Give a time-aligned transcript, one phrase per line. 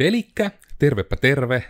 [0.00, 1.64] Elikkä, tervepä terve.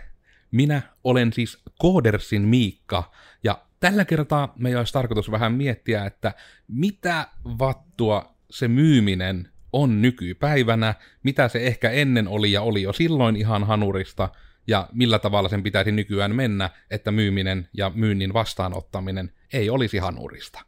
[0.51, 3.11] Minä olen siis Koodersin Miikka,
[3.43, 6.33] ja tällä kertaa meidän olisi tarkoitus vähän miettiä, että
[6.67, 10.93] mitä vattua se myyminen on nykypäivänä,
[11.23, 14.29] mitä se ehkä ennen oli ja oli jo silloin ihan hanurista,
[14.67, 20.59] ja millä tavalla sen pitäisi nykyään mennä, että myyminen ja myynnin vastaanottaminen ei olisi hanurista.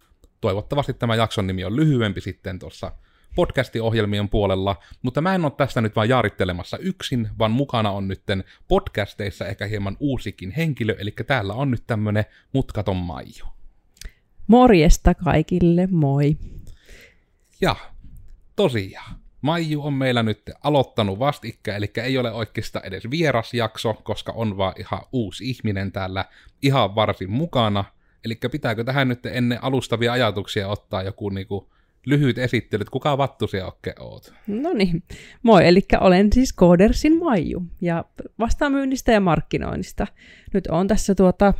[0.41, 2.91] Toivottavasti tämä jakson nimi on lyhyempi sitten tuossa
[3.36, 8.43] podcastiohjelmien puolella, mutta mä en ole tästä nyt vaan jaarittelemassa yksin, vaan mukana on nytten
[8.68, 13.46] podcasteissa ehkä hieman uusikin henkilö, eli täällä on nyt tämmönen mutkaton Maiju.
[14.47, 16.37] Morjesta kaikille, moi.
[17.61, 17.75] Ja
[18.56, 24.32] tosiaan, Maiju on meillä nyt aloittanut vastikkä, eli ei ole oikeastaan edes vieras jakso, koska
[24.32, 26.25] on vaan ihan uusi ihminen täällä
[26.61, 27.84] ihan varsin mukana.
[28.25, 31.71] Eli pitääkö tähän nyt ennen alustavia ajatuksia ottaa joku niinku
[32.09, 34.33] lyhyt esittely, että kuka vattu se oikein oot?
[34.47, 35.03] No niin,
[35.44, 38.05] moi, eli olen siis Koodersin Maiju ja
[38.39, 40.08] vastaan myynnistä ja markkinoinnista.
[40.53, 41.53] Nyt on tässä tuota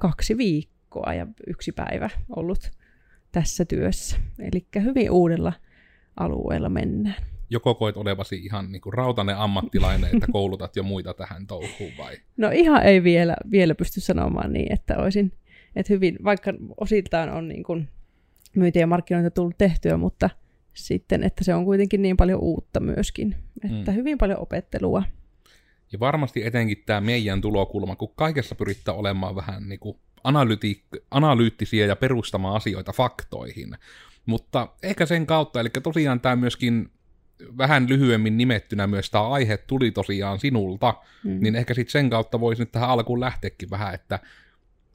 [0.00, 2.70] kaksi viikkoa ja yksi päivä ollut
[3.32, 5.52] tässä työssä, eli hyvin uudella
[6.16, 7.16] alueella mennään.
[7.50, 12.16] Joko koet olevasi ihan niin kuin rautainen ammattilainen, että koulutat jo muita tähän touhuun vai?
[12.36, 15.32] No ihan ei vielä, vielä pysty sanomaan niin, että olisin,
[15.76, 17.88] että hyvin, vaikka osiltaan on niin kuin
[18.56, 20.30] myynti ja markkinointi tullut tehtyä, mutta
[20.74, 23.96] sitten, että se on kuitenkin niin paljon uutta myöskin, että mm.
[23.96, 25.02] hyvin paljon opettelua.
[25.92, 31.86] Ja varmasti etenkin tämä meidän tulokulma, kun kaikessa pyrittää olemaan vähän niin kuin analyti- analyyttisiä
[31.86, 33.76] ja perustamaan asioita faktoihin.
[34.26, 36.90] Mutta ehkä sen kautta, eli tosiaan tämä myöskin
[37.58, 40.94] vähän lyhyemmin nimettynä myös tämä aihe tuli tosiaan sinulta,
[41.24, 41.38] mm.
[41.40, 44.18] niin ehkä sitten sen kautta voisi nyt tähän alkuun lähteäkin vähän, että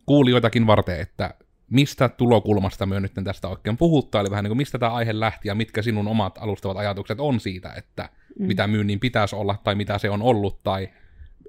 [0.06, 1.34] kuulijoitakin varten, että
[1.70, 5.48] mistä tulokulmasta me nyt tästä oikein puhuttaa, eli vähän niin kuin mistä tämä aihe lähti
[5.48, 8.48] ja mitkä sinun omat alustavat ajatukset on siitä, että mm.
[8.48, 10.90] mitä myynnin pitäisi olla tai mitä se on ollut tai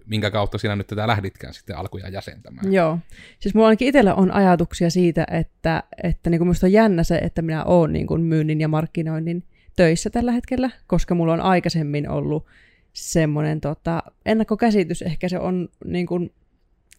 [0.06, 2.72] minkä kautta sinä nyt tätä lähditkään sitten alkuja jäsentämään.
[2.72, 2.98] Joo.
[3.40, 7.18] Siis mulla ainakin itsellä on ajatuksia siitä, että, että niin kuin minusta on jännä se,
[7.18, 9.44] että minä olen niin kuin myynnin ja markkinoinnin
[9.76, 12.46] töissä tällä hetkellä, koska mulla on aikaisemmin ollut
[12.92, 16.32] semmoinen tota, ennakkokäsitys, ehkä se on niin kuin,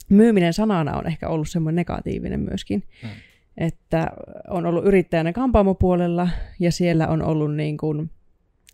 [0.09, 2.83] myyminen sanana on ehkä ollut semmoinen negatiivinen myöskin.
[3.01, 3.09] Hmm.
[3.57, 4.07] Että
[4.49, 8.09] on ollut yrittäjänä kampaamopuolella ja siellä on ollut niin kuin,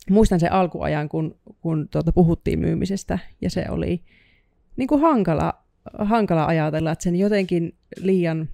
[0.09, 4.01] muistan sen alkuajan, kun, kun tuota, puhuttiin myymisestä ja se oli
[4.77, 5.53] niin kuin hankala,
[5.99, 8.49] hankala ajatella, että sen jotenkin liian,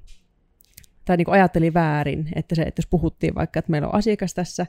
[1.06, 4.34] tai niin kuin ajattelin väärin, että se, että jos puhuttiin vaikka, että meillä on asiakas
[4.34, 4.66] tässä,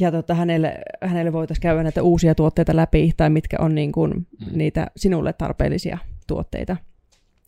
[0.00, 4.12] ja tota, hänelle, hänelle voitaisiin käydä näitä uusia tuotteita läpi, tai mitkä on niin kuin
[4.12, 4.58] mm.
[4.58, 6.76] niitä sinulle tarpeellisia tuotteita.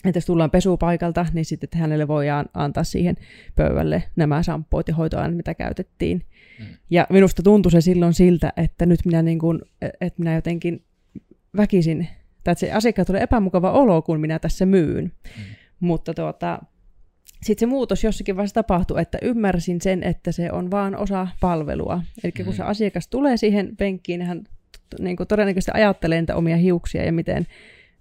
[0.04, 3.16] Että jos tullaan pesupaikalta, niin sitten hänelle voidaan antaa siihen
[3.56, 6.22] pöydälle nämä samppoit ja hoitoaineet, mitä käytettiin.
[6.58, 6.66] Mm.
[6.90, 9.60] Ja minusta tuntui se silloin siltä, että nyt minä, niin kuin,
[10.00, 10.84] että minä jotenkin
[11.56, 12.08] väkisin
[12.44, 15.04] tai että se asiakkaat tulee epämukava olo, kun minä tässä myyn.
[15.04, 15.42] Mm.
[15.80, 16.58] Mutta tuota,
[17.42, 22.02] sitten se muutos jossakin vaiheessa tapahtui, että ymmärsin sen, että se on vaan osa palvelua.
[22.24, 22.44] Eli mm.
[22.44, 24.44] kun se asiakas tulee siihen penkkiin, niin hän
[24.98, 27.46] niin kuin todennäköisesti ajattelee niitä omia hiuksia ja miten,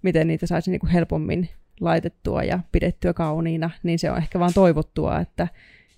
[0.01, 4.53] miten niitä saisi niin kuin helpommin laitettua ja pidettyä kauniina, niin se on ehkä vaan
[4.53, 5.47] toivottua, että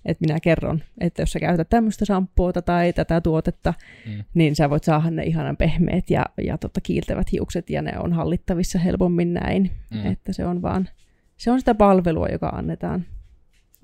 [0.04, 3.74] että minä kerron, että jos sä käytät tämmöistä shampoota tai tätä tuotetta,
[4.06, 4.24] mm.
[4.34, 8.12] niin sä voit saada ne ihanan pehmeät ja, ja tota, kiiltävät hiukset ja ne on
[8.12, 9.70] hallittavissa helpommin näin.
[9.90, 10.06] Mm.
[10.06, 10.88] Että se on vaan,
[11.36, 13.06] se on sitä palvelua, joka annetaan,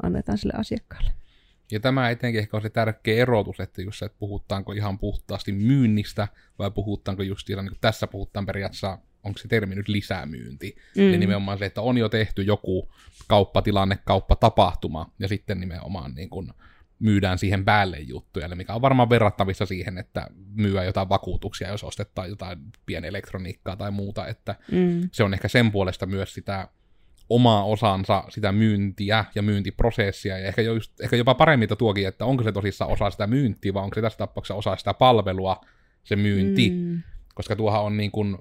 [0.02, 1.10] annetaan sille asiakkaalle.
[1.70, 5.52] Ja tämä etenkin ehkä on se tärkeä erotus, että just se, että puhutaanko ihan puhtaasti
[5.52, 10.76] myynnistä vai puhutaanko just niin kuin tässä puhutaan periaatteessa onko se termi nyt lisämyynti.
[10.96, 11.08] Mm.
[11.08, 12.92] Eli nimenomaan se, että on jo tehty joku
[13.26, 16.54] kauppatilanne, kauppatapahtuma, ja sitten nimenomaan niin kun
[16.98, 21.84] myydään siihen päälle juttuja, eli mikä on varmaan verrattavissa siihen, että myyä jotain vakuutuksia, jos
[21.84, 25.08] ostetaan jotain pienelektroniikkaa tai muuta, että mm.
[25.12, 26.68] se on ehkä sen puolesta myös sitä
[27.28, 32.42] omaa osansa sitä myyntiä ja myyntiprosessia, ja ehkä, just, ehkä jopa paremmin tuokin, että onko
[32.42, 35.60] se tosissaan osa sitä myyntiä, vai onko se tässä tapauksessa osa sitä palvelua,
[36.04, 37.02] se myynti, mm.
[37.34, 38.38] koska tuohan on niin kuin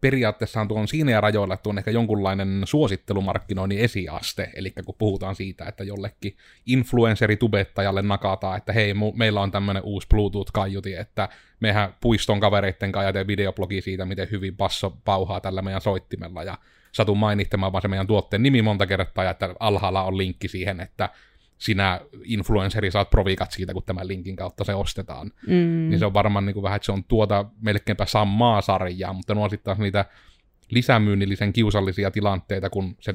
[0.00, 5.84] periaatteessa tuon siinä rajoilla, että on ehkä jonkunlainen suosittelumarkkinoinnin esiaste, eli kun puhutaan siitä, että
[5.84, 6.36] jollekin
[6.66, 11.28] influenceritubettajalle nakataan, että hei, mu- meillä on tämmöinen uusi Bluetooth-kaiuti, että
[11.60, 16.58] mehän puiston kavereitten kanssa ja videoblogi siitä, miten hyvin basso pauhaa tällä meidän soittimella, ja
[16.92, 20.80] satun mainittamaan vaan se meidän tuotteen nimi monta kertaa, ja että alhaalla on linkki siihen,
[20.80, 21.08] että
[21.58, 25.32] sinä influenceri saat provikat siitä, kun tämän linkin kautta se ostetaan.
[25.46, 25.88] Mm.
[25.88, 29.34] Niin se on varmaan niin kuin vähän, että se on tuota melkeinpä samaa sarjaa, mutta
[29.34, 30.04] nuo sitten taas niitä
[30.70, 33.14] lisämyynnillisen kiusallisia tilanteita, kun se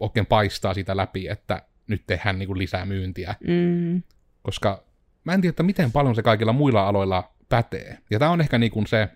[0.00, 3.34] oikein paistaa sitä läpi, että nyt tehdään niin kuin lisää myyntiä.
[3.48, 4.02] Mm.
[4.42, 4.84] Koska
[5.24, 7.98] mä en tiedä, että miten paljon se kaikilla muilla aloilla pätee.
[8.10, 9.08] Ja tämä on ehkä niin kuin se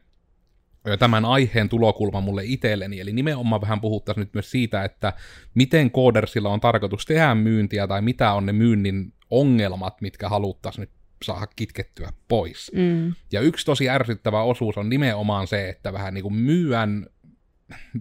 [0.99, 5.13] tämän aiheen tulokulma mulle itselleni, eli nimenomaan vähän puhuttaisiin nyt myös siitä, että
[5.55, 10.91] miten koodersilla on tarkoitus tehdä myyntiä, tai mitä on ne myynnin ongelmat, mitkä haluttaisiin nyt
[11.25, 12.73] saada kitkettyä pois.
[12.75, 13.15] Mm.
[13.33, 17.07] Ja yksi tosi ärsyttävä osuus on nimenomaan se, että vähän niin kuin myyän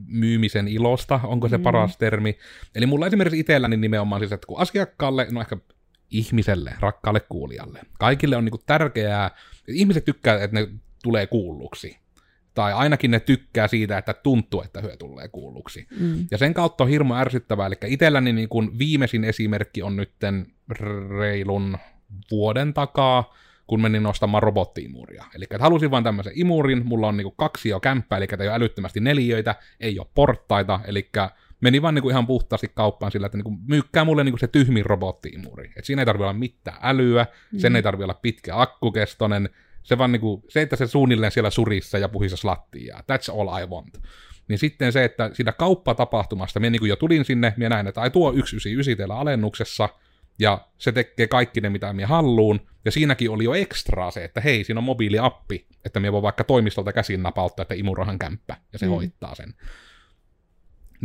[0.07, 1.63] myymisen ilosta, onko se mm.
[1.63, 2.37] paras termi.
[2.75, 5.57] Eli mulla esimerkiksi itselläni nimenomaan siis, että kun asiakkaalle, no ehkä
[6.09, 9.31] ihmiselle, rakkaalle kuulijalle, kaikille on niin kuin tärkeää,
[9.67, 10.67] ihmiset tykkää, että ne
[11.03, 11.97] tulee kuulluksi.
[12.55, 15.87] Tai ainakin ne tykkää siitä, että tuntuu, että hyö tulee kuulluksi.
[15.99, 16.27] Mm.
[16.31, 17.67] Ja sen kautta on hirmu ärsyttävää.
[17.67, 20.47] Eli itselläni niin kuin viimeisin esimerkki on nytten
[21.19, 21.77] reilun
[22.31, 23.33] vuoden takaa,
[23.67, 25.25] kun menin nostamaan robottiimuria.
[25.35, 28.55] Eli että halusin vain tämmöisen imurin, mulla on niinku kaksi jo kämppää, eli ei ole
[28.55, 31.09] älyttömästi neliöitä, ei ole portaita, eli
[31.61, 35.71] meni vaan niinku ihan puhtaasti kauppaan sillä, että niinku myykkää mulle niinku se tyhmin robottiimuri.
[35.75, 37.59] Et siinä ei tarvitse olla mitään älyä, mm.
[37.59, 39.49] sen ei tarvitse olla pitkä akkukestonen,
[39.85, 42.97] se vaan niinku, se, että se suunnilleen siellä surissa ja puhissa slattia.
[42.97, 43.97] That's all I want.
[44.47, 48.09] Niin sitten se, että siinä kauppatapahtumasta, minä niin jo tulin sinne, minä näin, että ai
[48.09, 49.89] tuo 199 teillä alennuksessa,
[50.39, 54.41] ja se tekee kaikki ne, mitä minä halluun, ja siinäkin oli jo ekstraa se, että
[54.41, 58.79] hei, siinä on mobiiliappi, että minä voi vaikka toimistolta käsin napauttaa, että imurahan kämppä, ja
[58.79, 58.91] se mm.
[58.91, 59.53] hoitaa sen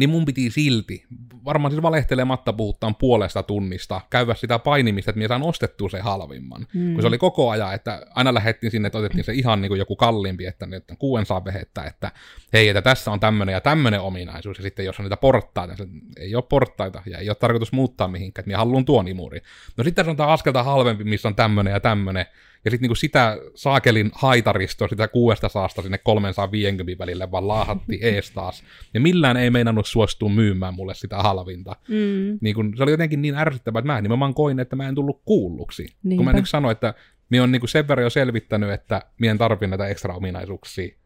[0.00, 1.04] niin mun piti silti,
[1.44, 6.66] varmaan siis valehtelematta puhutaan puolesta tunnista, käydä sitä painimista, että minä saan ostettua se halvimman.
[6.74, 6.92] Mm.
[6.92, 9.78] Kun se oli koko ajan, että aina lähdettiin sinne, että otettiin se ihan niin kuin
[9.78, 12.12] joku kalliimpi, että nyt kuuen saa vehettä, että
[12.52, 16.02] hei, että tässä on tämmöinen ja tämmöinen ominaisuus, ja sitten jos on niitä portaita, niin
[16.16, 19.40] ei ole portaita, ja ei ole tarkoitus muuttaa mihinkään, että minä haluan tuon imuri.
[19.76, 22.26] No sitten sanotaan askelta halvempi, missä on tämmöinen ja tämmöinen,
[22.64, 28.30] ja sitten niinku sitä saakelin haitaristoa, sitä kuudesta saasta sinne 350 välille vaan laahatti ees
[28.30, 28.64] taas.
[28.94, 31.76] Ja millään ei meinannut suostua myymään mulle sitä halvinta.
[31.88, 32.38] Mm.
[32.40, 35.22] Niin kun, se oli jotenkin niin ärsyttävää, että mä nimenomaan koin, että mä en tullut
[35.24, 35.86] kuulluksi.
[36.02, 36.18] Niinpä.
[36.18, 36.94] Kun mä nyt sanoin, että
[37.30, 40.96] minä on niinku sen verran jo selvittänyt, että minä en tarvi näitä ekstra ominaisuuksia.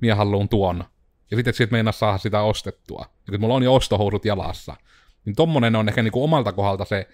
[0.00, 0.84] Minä haluan tuon.
[1.30, 3.06] Ja sitten sit meinaa saada sitä ostettua.
[3.26, 4.76] Ja kun mulla on jo ostohousut jalassa.
[5.24, 7.08] Niin tommonen on ehkä niinku omalta kohdalta se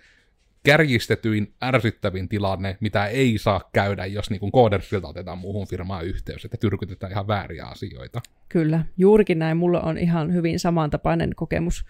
[0.62, 6.56] kärjistetyin, ärsyttävin tilanne, mitä ei saa käydä, jos niin koodersilta otetaan muuhun firmaan yhteys, että
[6.56, 8.20] tyrkytetään ihan vääriä asioita.
[8.48, 9.56] Kyllä, juurikin näin.
[9.56, 11.84] Mulla on ihan hyvin samantapainen kokemus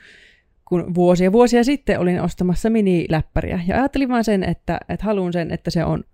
[0.71, 3.61] kun vuosia vuosia sitten olin ostamassa miniläppäriä.
[3.67, 6.05] Ja ajattelin vain sen, että, että haluan sen, että se on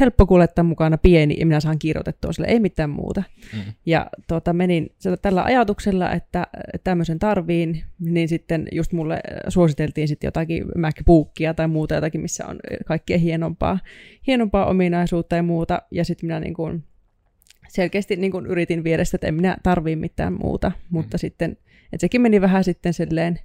[0.00, 3.22] helppo kuljettaa mukana pieni ja minä saan kirjoitettua sille, ei mitään muuta.
[3.52, 3.60] Mm.
[3.86, 4.92] Ja tota, menin
[5.22, 6.46] tällä ajatuksella, että
[6.84, 12.58] tämmöisen tarviin, niin sitten just mulle suositeltiin sitten jotakin MacBookia tai muuta jotakin, missä on
[12.86, 13.78] kaikkea hienompaa,
[14.26, 15.82] hienompaa ominaisuutta ja muuta.
[15.90, 16.84] Ja sitten minä niin kuin
[17.68, 21.18] selkeästi niin kuin yritin viedä sitä, että en minä tarvii mitään muuta, mutta mm.
[21.18, 21.50] sitten,
[21.92, 23.38] että sekin meni vähän sitten silleen,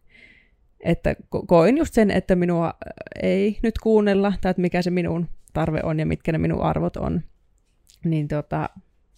[0.80, 1.16] että
[1.48, 2.74] koin just sen, että minua
[3.22, 6.98] ei nyt kuunnella, tai että mikä se minun tarve on ja mitkä ne minun arvot
[6.98, 7.22] on,
[8.06, 8.70] niin tota,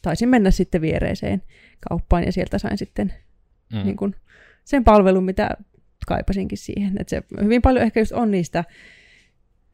[0.01, 1.41] taisin mennä sitten viereiseen
[1.89, 3.13] kauppaan ja sieltä sain sitten
[3.73, 3.83] mm.
[3.83, 4.15] niin kun,
[4.63, 5.49] sen palvelun, mitä
[6.07, 6.93] kaipasinkin siihen.
[6.99, 8.63] Et se hyvin paljon ehkä just on niistä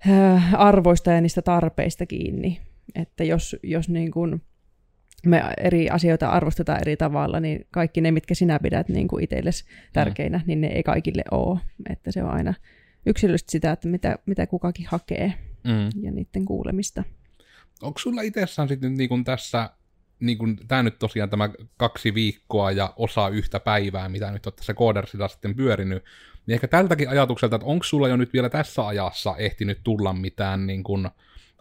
[0.10, 2.62] äh, arvoista ja niistä tarpeista kiinni.
[2.96, 4.42] Että jos, jos niin kun
[5.26, 9.66] me eri asioita arvostetaan eri tavalla, niin kaikki ne, mitkä sinä pidät niin kuin itsellesi
[9.94, 10.44] tärkeinä, mm.
[10.48, 11.60] niin ne ei kaikille ole.
[11.90, 12.54] Että se on aina
[13.06, 15.90] yksilöllisesti sitä, että mitä, mitä kukakin hakee mm.
[16.02, 17.04] ja niiden kuulemista.
[17.82, 19.70] Onko sulla itsessään sitten niin kuin tässä,
[20.20, 24.54] niin kuin, tämä nyt tosiaan tämä kaksi viikkoa ja osa yhtä päivää, mitä nyt on
[24.54, 26.04] tässä koodersilla sitten pyörinyt,
[26.46, 30.68] niin ehkä tältäkin ajatukselta, että onko sulla jo nyt vielä tässä ajassa ehtinyt tulla mitään
[30.68, 31.10] niin kuin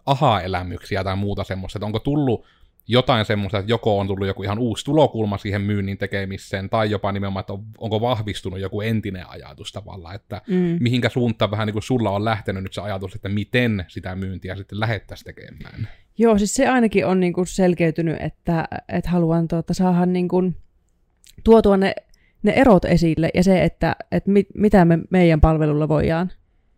[0.05, 2.45] aha-elämyksiä tai muuta semmoista, että onko tullut
[2.87, 7.11] jotain semmoista, että joko on tullut joku ihan uusi tulokulma siihen myynnin tekemiseen, tai jopa
[7.11, 10.77] nimenomaan, että on, onko vahvistunut joku entinen ajatus tavallaan, että mm.
[10.79, 14.55] mihinkä suuntaan vähän niin kuin sulla on lähtenyt nyt se ajatus, että miten sitä myyntiä
[14.55, 15.87] sitten lähettäisiin tekemään.
[16.17, 20.55] Joo, siis se ainakin on niin kuin selkeytynyt, että, että haluan tuota, saada niin kuin
[21.43, 21.95] tuotua ne,
[22.43, 26.31] ne erot esille, ja se, että, että mit, mitä me meidän palvelulla voidaan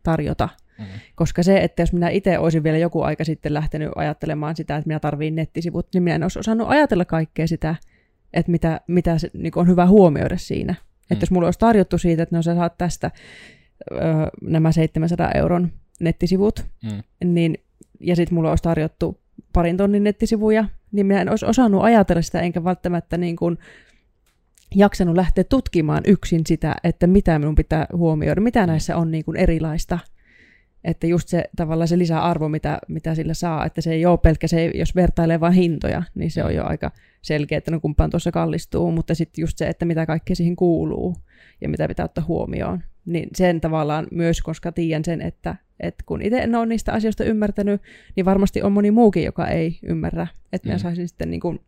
[0.04, 0.50] tarjota–
[0.84, 1.00] Mm.
[1.16, 4.88] Koska se, että jos minä itse olisin vielä joku aika sitten lähtenyt ajattelemaan sitä, että
[4.88, 7.76] minä tarviin nettisivut, niin minä en olisi osannut ajatella kaikkea sitä,
[8.34, 10.74] että mitä, mitä se, niin on hyvä huomioida siinä.
[10.74, 11.14] Mm.
[11.14, 13.12] Että jos mulla olisi tarjottu siitä, että no sä saat tästä
[13.92, 13.98] ö,
[14.42, 17.04] nämä 700 euron nettisivut, mm.
[17.34, 17.58] niin,
[18.00, 19.22] ja sitten mulla olisi tarjottu
[19.54, 23.58] parin tonnin nettisivuja, niin minä en olisi osannut ajatella sitä, enkä välttämättä niin kuin
[24.76, 29.38] jaksanut lähteä tutkimaan yksin sitä, että mitä minun pitää huomioida, mitä näissä on niin kuin
[29.38, 30.00] erilaista–
[30.84, 34.48] että just se tavallaan se lisäarvo, mitä, mitä sillä saa, että se ei ole pelkkä
[34.48, 38.32] se, jos vertailee vain hintoja, niin se on jo aika selkeä, että no kumpaan tuossa
[38.32, 41.16] kallistuu, mutta sitten just se, että mitä kaikkea siihen kuuluu
[41.62, 46.22] ja mitä pitää ottaa huomioon, niin sen tavallaan myös, koska tiedän sen, että, että kun
[46.22, 47.82] itse en ole niistä asioista ymmärtänyt,
[48.16, 50.70] niin varmasti on moni muukin, joka ei ymmärrä, että mm.
[50.70, 51.60] minä saisin sitten niin kuin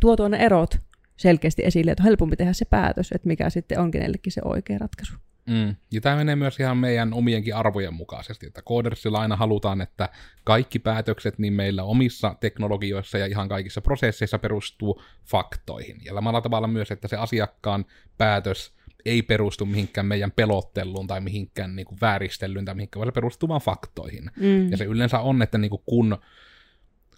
[0.00, 0.78] tuotua ne erot
[1.16, 4.78] selkeästi esille, että on helpompi tehdä se päätös, että mikä sitten on kenellekin se oikea
[4.78, 5.14] ratkaisu.
[5.46, 5.76] Mm.
[5.90, 10.08] Ja tämä menee myös ihan meidän omienkin arvojen mukaisesti, että Codersilla aina halutaan, että
[10.44, 16.00] kaikki päätökset niin meillä omissa teknologioissa ja ihan kaikissa prosesseissa perustuu faktoihin.
[16.04, 17.84] Ja samalla tavalla myös, että se asiakkaan
[18.18, 23.12] päätös ei perustu mihinkään meidän pelotteluun tai mihinkään niin kuin vääristelyyn tai mihinkään, vaan se
[23.12, 24.30] perustuu vaan faktoihin.
[24.36, 24.70] Mm.
[24.70, 26.18] Ja se yleensä on, että niin kuin kun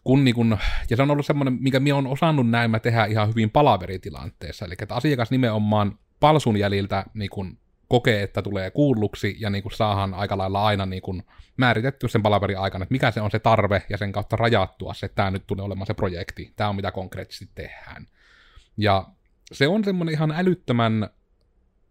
[0.05, 0.59] kun niin kun,
[0.91, 4.65] ja se on ollut semmoinen, mikä minä on osannut näin mä tehdä ihan hyvin palaveritilanteessa,
[4.65, 9.73] eli että asiakas nimenomaan palsun jäljiltä niin kun kokee, että tulee kuulluksi, ja niin kun
[9.73, 11.23] saahan aika lailla aina niin kun
[11.57, 15.07] määritetty sen palaverin aikana, että mikä se on se tarve, ja sen kautta rajattua se,
[15.07, 18.07] että tämä nyt tulee olemaan se projekti, tämä on mitä konkreettisesti tehdään.
[18.77, 19.07] Ja
[19.53, 21.09] se on semmoinen ihan älyttömän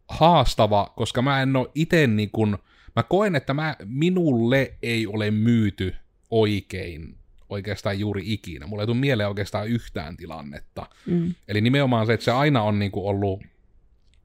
[0.10, 2.58] haastava, koska mä en ole itse niin kun,
[2.96, 5.96] mä koen, että mä, minulle ei ole myyty
[6.30, 7.18] oikein
[7.50, 8.68] oikeastaan juuri ikinä.
[8.68, 10.86] Mulla ei tule mieleen oikeastaan yhtään tilannetta.
[11.06, 11.36] Mm.
[11.48, 13.44] Eli nimenomaan se, että se aina on niin kuin ollut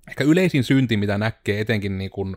[0.08, 2.36] ehkä yleisin synti, mitä näkee etenkin niin kuin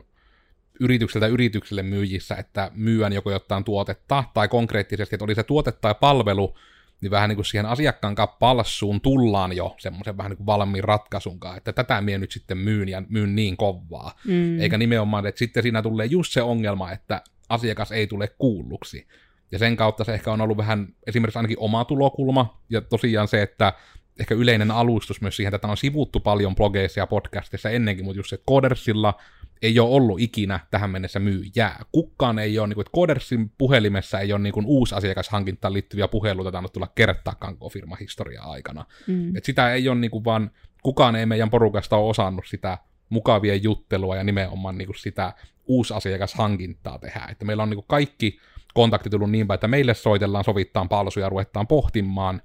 [0.79, 5.95] yritykseltä yritykselle myyjissä, että myyän joko jotain tuotetta, tai konkreettisesti, että oli se tuote tai
[5.99, 6.57] palvelu,
[7.01, 11.57] niin vähän niin kuin siihen asiakkaan palssuun tullaan jo semmoisen vähän niin kuin valmiin ratkaisunkaan,
[11.57, 14.19] että tätä mie nyt sitten myyn ja myyn niin kovaa.
[14.27, 14.59] Mm.
[14.59, 19.07] Eikä nimenomaan, että sitten siinä tulee just se ongelma, että asiakas ei tule kuulluksi.
[19.51, 23.41] Ja sen kautta se ehkä on ollut vähän esimerkiksi ainakin oma tulokulma, ja tosiaan se,
[23.41, 23.73] että
[24.21, 28.29] ehkä yleinen alustus myös siihen, että on sivuttu paljon blogeissa ja podcastissa ennenkin, mutta just
[28.29, 29.13] se, että Codersilla
[29.61, 31.85] ei ole ollut ikinä tähän mennessä myyjää.
[31.91, 36.07] Kukaan ei ole, niin kuin, että Codersin puhelimessa ei ole niin kuin, uusi asiakashankintaan liittyviä
[36.07, 38.85] puheluita tainnut tulla kertaakaan koko firman historiaa aikana.
[39.07, 39.35] Mm.
[39.35, 40.51] Et sitä ei ole niin kuin, vaan,
[40.83, 42.77] kukaan ei meidän porukasta ole osannut sitä
[43.09, 45.33] mukavien juttelua ja nimenomaan niin kuin, sitä
[45.65, 47.27] uusi asiakashankintaa tehdä.
[47.31, 48.39] Että meillä on niin kuin, kaikki
[48.73, 52.41] kontakti tullut niin päin, että meille soitellaan, sovittaan palsuja, ruvetaan pohtimaan.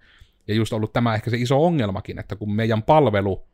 [0.49, 3.47] Ja just ollut tämä ehkä se iso ongelmakin, että kun meidän palvelu,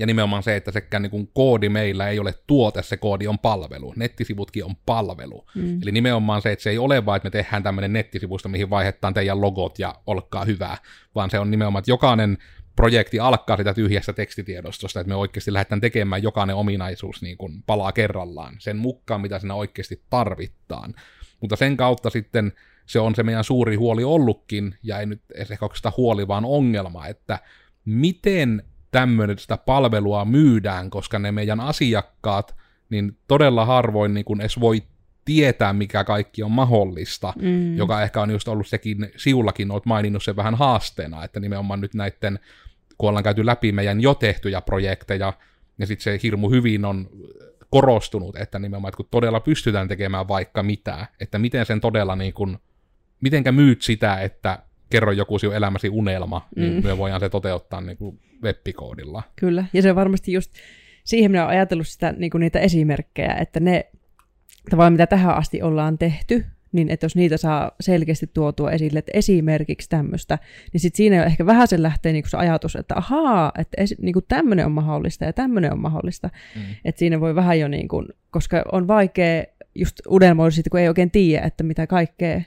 [0.00, 3.94] ja nimenomaan se, että sekään niin koodi meillä ei ole tuote, se koodi on palvelu.
[3.96, 5.46] Nettisivutkin on palvelu.
[5.54, 5.82] Mm.
[5.82, 9.14] Eli nimenomaan se, että se ei ole vain, että me tehdään tämmöinen nettisivusto, mihin vaihetaan
[9.14, 10.76] teidän logot ja olkaa hyvää,
[11.14, 12.38] vaan se on nimenomaan, että jokainen
[12.76, 17.92] projekti alkaa sitä tyhjästä tekstitiedostosta, että me oikeasti lähdetään tekemään jokainen ominaisuus niin kuin palaa
[17.92, 20.94] kerrallaan, sen mukaan, mitä siinä oikeasti tarvitaan.
[21.40, 22.52] Mutta sen kautta sitten
[22.90, 27.06] se on se meidän suuri huoli ollutkin, ja ei nyt ehkä sitä huoli, vaan ongelma,
[27.06, 27.38] että
[27.84, 32.56] miten tämmöinen sitä palvelua myydään, koska ne meidän asiakkaat,
[32.90, 34.82] niin todella harvoin niin kun edes voi
[35.24, 37.76] tietää, mikä kaikki on mahdollista, mm.
[37.76, 41.94] joka ehkä on just ollut sekin, siullakin olet maininnut sen vähän haasteena, että nimenomaan nyt
[41.94, 42.38] näiden,
[42.98, 45.32] kun ollaan käyty läpi meidän jo tehtyjä projekteja,
[45.78, 47.08] ja sitten se hirmu hyvin on
[47.70, 52.32] korostunut, että nimenomaan, että kun todella pystytään tekemään vaikka mitä, että miten sen todella niin
[52.32, 52.58] kuin,
[53.20, 54.58] mitenkä myyt sitä, että
[54.90, 56.86] kerro joku sinun elämäsi unelma, niin mm.
[56.86, 59.22] me voidaan se toteuttaa niin kuin web-koodilla.
[59.36, 60.52] Kyllä, ja se varmasti just,
[61.04, 63.86] siihen minä olen ajatellut sitä, niin kuin niitä esimerkkejä, että ne
[64.70, 69.12] tavallaan mitä tähän asti ollaan tehty, niin että jos niitä saa selkeästi tuotua esille, että
[69.14, 70.38] esimerkiksi tämmöistä,
[70.72, 73.96] niin sitten siinä jo ehkä vähän sen lähtee niinku se ajatus, että ahaa, että esi-
[74.00, 76.30] niinku tämmöinen on mahdollista ja tämmöinen on mahdollista.
[76.56, 76.62] Mm.
[76.84, 81.46] Että siinä voi vähän jo, niinku, koska on vaikea just unelmoida kun ei oikein tiedä,
[81.46, 82.40] että mitä kaikkea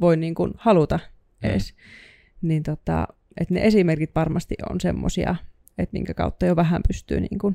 [0.00, 1.50] voi niinku haluta mm.
[1.50, 1.72] edes.
[1.72, 2.48] Mm.
[2.48, 3.08] Niin tota,
[3.40, 5.36] että ne esimerkit varmasti on semmosia,
[5.78, 7.54] että minkä kautta jo vähän pystyy niinku,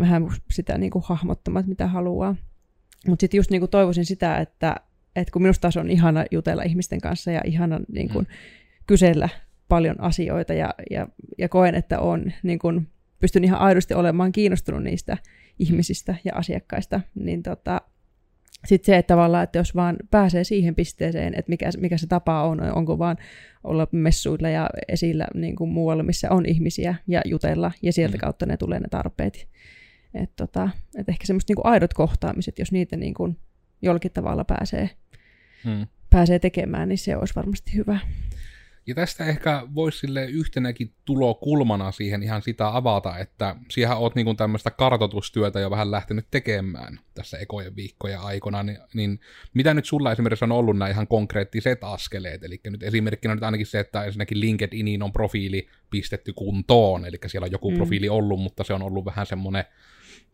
[0.00, 2.36] vähän sitä niinku hahmottamaan, että mitä haluaa.
[3.06, 4.76] Mutta sitten just niinku toivoisin sitä, että
[5.16, 8.34] et kun minusta taas on ihana jutella ihmisten kanssa ja ihana niin kun, mm.
[8.86, 9.28] kysellä
[9.68, 11.08] paljon asioita ja, ja,
[11.38, 12.86] ja koen, että on, niin kun,
[13.22, 15.18] pystyn ihan aidosti olemaan kiinnostunut niistä
[15.58, 17.80] ihmisistä ja asiakkaista, niin tota,
[18.66, 22.42] sitten se, että tavallaan, että jos vaan pääsee siihen pisteeseen, että mikä, mikä se tapa
[22.42, 23.16] on, onko vaan
[23.64, 28.20] olla messuilla ja esillä niin kuin muualla, missä on ihmisiä ja jutella, ja sieltä mm.
[28.20, 29.48] kautta ne tulee ne tarpeet.
[30.14, 33.36] Että tota, et ehkä semmoiset niin aidot kohtaamiset, jos niitä niin kuin
[33.82, 34.90] jollakin tavalla pääsee,
[35.64, 35.86] hmm.
[36.10, 37.98] pääsee tekemään, niin se olisi varmasti hyvä.
[38.86, 44.36] Ja tästä ehkä voisi sille yhtenäkin tulokulmana siihen ihan sitä avata, että siihen oot niin
[44.36, 49.20] tämmöistä kartotustyötä jo vähän lähtenyt tekemään tässä ekojen viikkojen aikana, niin, niin
[49.54, 52.44] mitä nyt sulla esimerkiksi on ollut nämä ihan konkreettiset askeleet?
[52.44, 57.44] Eli nyt esimerkkinä nyt ainakin se, että ensinnäkin LinkedIniin on profiili pistetty kuntoon, eli siellä
[57.44, 57.76] on joku mm.
[57.76, 59.64] profiili ollut, mutta se on ollut vähän semmoinen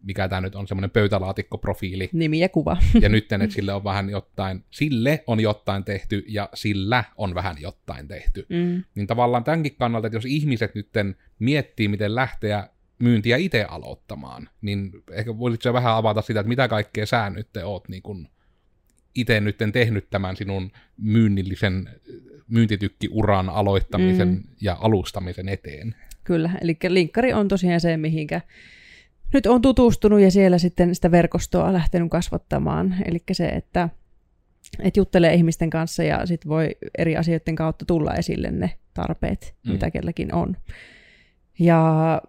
[0.02, 2.10] mikä tämä nyt on, semmoinen pöytälaatikkoprofiili.
[2.12, 2.76] Nimi ja kuva.
[3.00, 7.56] Ja nyt, että sille on vähän jotain, sille on jotain tehty ja sillä on vähän
[7.60, 8.46] jotain tehty.
[8.48, 8.84] Mm.
[8.94, 10.88] Niin tavallaan tämänkin kannalta, että jos ihmiset nyt
[11.38, 17.06] miettii, miten lähteä myyntiä itse aloittamaan, niin ehkä voisitko vähän avata sitä, että mitä kaikkea
[17.06, 18.28] sä nyt oot niin kun
[19.14, 21.88] itse nyt tehnyt tämän sinun myynnillisen
[22.48, 24.42] myyntitykkiuran aloittamisen mm.
[24.60, 25.94] ja alustamisen eteen?
[26.28, 26.50] kyllä.
[26.60, 28.40] Eli linkkari on tosiaan se, mihinkä
[29.34, 32.94] nyt on tutustunut ja siellä sitten sitä verkostoa lähtenyt kasvattamaan.
[33.04, 33.88] Eli se, että,
[34.78, 39.72] että juttelee ihmisten kanssa ja sitten voi eri asioiden kautta tulla esille ne tarpeet, mm.
[39.72, 40.56] mitä kelläkin on.
[41.58, 42.22] Ja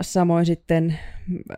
[0.00, 0.98] samoin sitten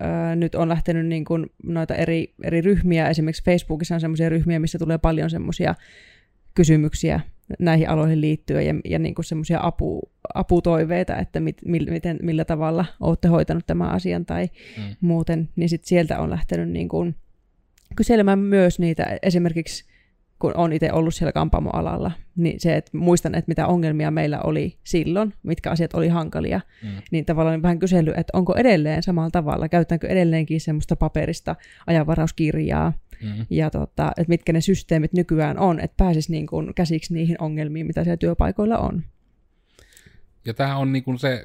[0.00, 4.59] ää, nyt on lähtenyt niin kuin noita eri, eri ryhmiä, esimerkiksi Facebookissa on semmoisia ryhmiä,
[4.59, 5.75] missä tulee paljon semmoisia
[6.55, 7.21] kysymyksiä
[7.59, 10.00] näihin aloihin liittyen ja, ja niin semmoisia apu,
[10.35, 14.83] aputoiveita, että mit, miten, millä tavalla olette hoitanut tämän asian tai mm.
[15.00, 17.14] muuten, niin sit sieltä on lähtenyt niin kuin
[17.97, 19.85] kyselemään myös niitä esimerkiksi
[20.38, 24.78] kun olen itse ollut siellä kampaamoalalla, niin se, että muistan, että mitä ongelmia meillä oli
[24.85, 26.88] silloin, mitkä asiat oli hankalia, mm.
[27.11, 32.92] niin tavallaan vähän kysely, että onko edelleen samalla tavalla, käytetäänkö edelleenkin semmoista paperista ajanvarauskirjaa,
[33.23, 33.47] mm.
[33.50, 37.87] ja tota, että mitkä ne systeemit nykyään on, että pääsisi niin kuin käsiksi niihin ongelmiin,
[37.87, 39.04] mitä siellä työpaikoilla on.
[40.45, 41.45] Ja tämä on niin kuin se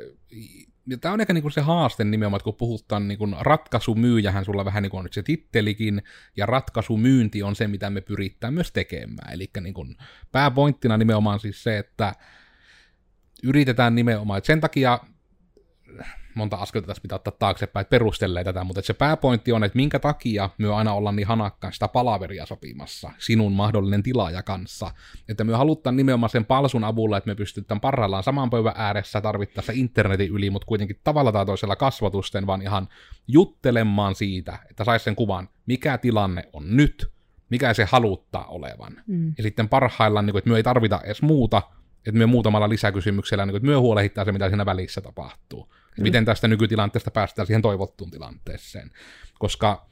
[0.88, 4.84] ja tämä on ehkä niinku se haaste nimenomaan, että kun puhutaan niinku ratkaisumyyjähän sulla vähän
[4.84, 6.02] niin kuin on nyt se tittelikin,
[6.38, 9.34] ja ratkaisumyynti on se, mitä me pyritään myös tekemään.
[9.34, 9.86] Eli niinku
[10.32, 12.14] pääpointtina nimenomaan siis se, että
[13.44, 15.00] yritetään nimenomaan, että sen takia
[16.36, 20.00] monta askelta tässä pitää ottaa taaksepäin, että perustelee tätä, mutta se pääpointti on, että minkä
[20.00, 24.92] takia me aina ollaan niin hanakkaan sitä palaveria sopimassa sinun mahdollinen tilaaja kanssa.
[25.30, 29.74] Että me halutaan nimenomaan sen palsun avulla, että me pystytään parhaillaan saman pöydän ääressä tarvittaessa
[29.76, 32.88] internetin yli, mutta kuitenkin tavalla tai toisella kasvatusten, vaan ihan
[33.28, 37.12] juttelemaan siitä, että saisi sen kuvan, mikä tilanne on nyt,
[37.50, 39.02] mikä se haluttaa olevan.
[39.08, 39.34] Mm.
[39.38, 41.62] Ja sitten parhaillaan, niin kuin, että me ei tarvita edes muuta,
[42.08, 45.74] että me muutamalla lisäkysymyksellä, niin kuin, että me huolehittaa se, mitä siinä välissä tapahtuu.
[45.98, 46.04] Mm.
[46.04, 48.92] Miten tästä nykytilanteesta päästään siihen toivottuun tilanteeseen.
[49.40, 49.86] Koska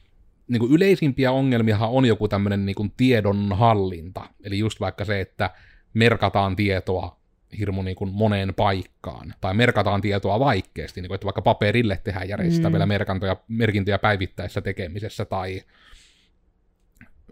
[0.47, 4.21] niin kuin yleisimpiä ongelmia on joku tämmöinen niin tiedon hallinta.
[4.43, 5.49] Eli just vaikka se, että
[5.93, 7.21] merkataan tietoa
[7.59, 12.29] hirmu niin kuin moneen paikkaan, tai merkataan tietoa vaikeasti, niin kuin, että vaikka paperille tehdään
[12.29, 12.89] järjestävillä mm.
[12.89, 15.61] merkintöjä, merkintöjä päivittäisessä tekemisessä, tai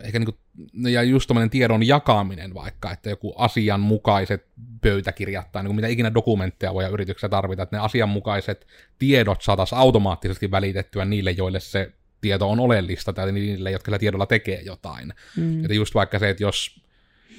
[0.04, 4.46] ehkä niin kuin, ja just tiedon jakaminen vaikka, että joku asianmukaiset
[4.82, 8.68] pöytäkirjat tai niin kuin mitä ikinä dokumentteja voi yrityksessä tarvita, että ne asianmukaiset
[9.00, 14.26] tiedot saataisiin automaattisesti välitettyä niille, joille se tieto on oleellista, tai niille, jotka sillä tiedolla
[14.26, 15.14] tekee jotain.
[15.38, 15.62] Mm.
[15.62, 16.82] Että just vaikka se, että jos,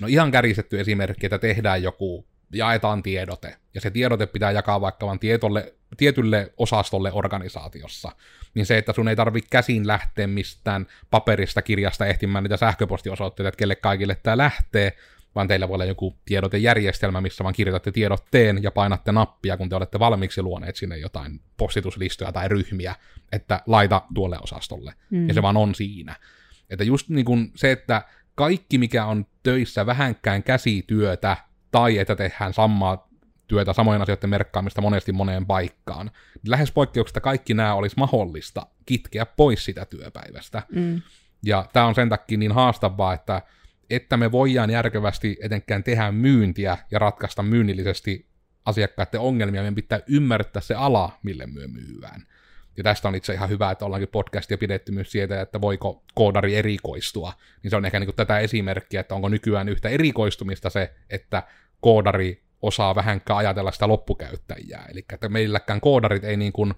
[0.01, 5.07] no ihan käristetty esimerkki, että tehdään joku jaetaan tiedote, ja se tiedote pitää jakaa vaikka
[5.07, 8.13] vain tietolle, tietylle osastolle organisaatiossa,
[8.55, 13.59] niin se, että sun ei tarvitse käsin lähteä mistään paperista kirjasta ehtimään niitä sähköpostiosoitteita, että
[13.59, 14.97] kelle kaikille tämä lähtee,
[15.35, 19.77] vaan teillä voi olla joku tiedotejärjestelmä, missä vaan kirjoitatte tiedotteen ja painatte nappia, kun te
[19.77, 22.95] olette valmiiksi luoneet sinne jotain postituslistoja tai ryhmiä,
[23.33, 24.95] että laita tuolle osastolle.
[25.11, 25.29] Mm.
[25.29, 26.17] Ja se vaan on siinä.
[26.71, 28.03] Että just niin kuin se, että
[28.35, 31.37] kaikki mikä on töissä vähänkään käsityötä,
[31.71, 33.10] tai että tehdään samaa
[33.51, 36.11] työtä samojen asioiden merkkaamista monesti moneen paikkaan.
[36.47, 40.63] Lähes poikkeuksesta kaikki nämä olisi mahdollista kitkeä pois sitä työpäivästä.
[40.75, 41.03] Mm.
[41.43, 43.43] Ja tämä on sen takia niin haastavaa, että
[43.91, 48.27] että me voidaan järkevästi etenkään tehdä myyntiä ja ratkaista myynnillisesti
[48.65, 52.27] asiakkaiden ongelmia, meidän pitää ymmärtää se ala, mille me myyään.
[52.77, 56.57] Ja tästä on itse ihan hyvä, että ollaankin podcastia pidetty myös siitä, että voiko koodari
[56.57, 57.33] erikoistua.
[57.63, 61.43] Niin se on ehkä niin tätä esimerkkiä, että onko nykyään yhtä erikoistumista se, että
[61.81, 64.87] koodari osaa vähänkään ajatella sitä loppukäyttäjää.
[64.91, 66.75] Eli että meilläkään koodarit ei niin kuin,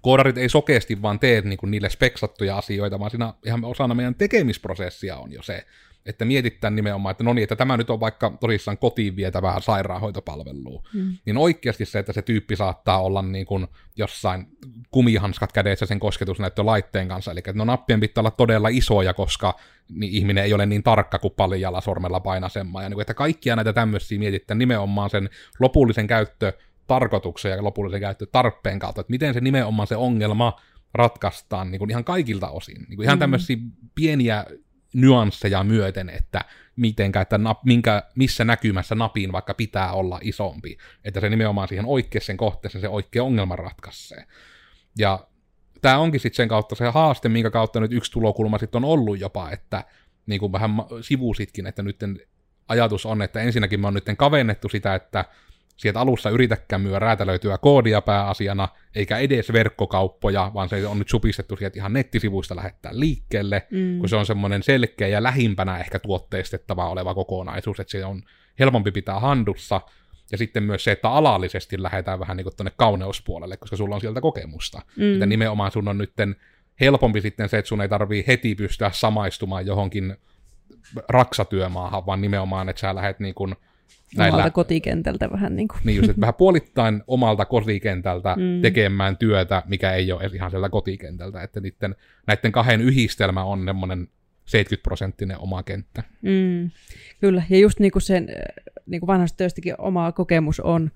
[0.00, 4.14] koodarit ei sokeasti vaan tee niin kuin niille speksattuja asioita, vaan siinä ihan osana meidän
[4.14, 5.66] tekemisprosessia on jo se,
[6.06, 10.82] että mietitään nimenomaan, että no niin, että tämä nyt on vaikka tosissaan kotiin vietävää sairaanhoitopalvelua,
[10.94, 11.16] mm.
[11.24, 13.66] niin oikeasti se, että se tyyppi saattaa olla niin kuin
[13.96, 14.46] jossain
[14.90, 19.54] kumihanskat kädessä sen kosketusnäyttölaitteen kanssa, eli että no nappien pitää olla todella isoja, koska
[19.88, 23.56] niin ihminen ei ole niin tarkka kuin paljalla sormella painasemaan, ja niin kuin, että kaikkia
[23.56, 26.52] näitä tämmöisiä mietitään nimenomaan sen lopullisen käyttö
[26.86, 30.60] tarkoituksen ja lopullisen käyttö tarpeen kautta, että miten se nimenomaan se ongelma
[30.94, 32.86] ratkaistaan niin kuin ihan kaikilta osin.
[32.88, 33.20] Niin kuin ihan mm.
[33.20, 33.56] tämmöisiä
[33.94, 34.44] pieniä
[34.96, 36.40] nyansseja myöten, että
[36.76, 41.86] mitenkä, että nap, minkä, missä näkymässä napin vaikka pitää olla isompi, että se nimenomaan siihen
[41.86, 44.26] oikeaan kohteeseen se oikea ongelma ratkaisee.
[44.98, 45.26] Ja
[45.82, 49.20] tämä onkin sitten sen kautta se haaste, minkä kautta nyt yksi tulokulma sitten on ollut
[49.20, 49.84] jopa, että
[50.26, 51.98] niin kuin vähän sivusitkin, että nyt
[52.68, 55.24] ajatus on, että ensinnäkin me on nyt kavennettu sitä, että
[55.76, 61.56] sieltä alussa yritäkään myydä räätälöityä koodia pääasiana, eikä edes verkkokauppoja, vaan se on nyt supistettu
[61.56, 63.98] sieltä ihan nettisivuista lähettää liikkeelle, mm.
[63.98, 68.22] kun se on semmoinen selkeä ja lähimpänä ehkä tuotteistettava oleva kokonaisuus, että se on
[68.58, 69.80] helpompi pitää handussa,
[70.32, 74.20] ja sitten myös se, että alallisesti lähdetään vähän niin tuonne kauneuspuolelle, koska sulla on sieltä
[74.20, 74.82] kokemusta.
[74.96, 75.12] Mm.
[75.12, 76.36] Että nimenomaan sun on nytten
[76.80, 80.16] helpompi sitten se, että sun ei tarvii heti pystyä samaistumaan johonkin
[81.08, 83.56] raksatyömaahan, vaan nimenomaan, että sä lähdet niin kuin
[84.16, 85.80] näillä, omalta kotikentältä vähän niin kuin.
[85.84, 88.62] Niin just, että vähän puolittain omalta kotikentältä mm.
[88.62, 91.96] tekemään työtä, mikä ei ole ihan sieltä kotikentältä, että niiden,
[92.26, 94.08] näiden kahden yhdistelmä on semmoinen
[94.44, 96.02] 70 prosenttinen oma kenttä.
[96.22, 96.70] Mm,
[97.20, 98.28] kyllä, ja just niin kuin sen
[98.86, 100.90] niin kuin vanhasta työstäkin oma kokemus on,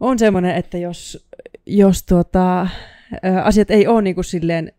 [0.00, 1.28] on semmoinen, että jos,
[1.66, 2.68] jos tuota,
[3.44, 4.72] asiat ei ole niin kuin silleen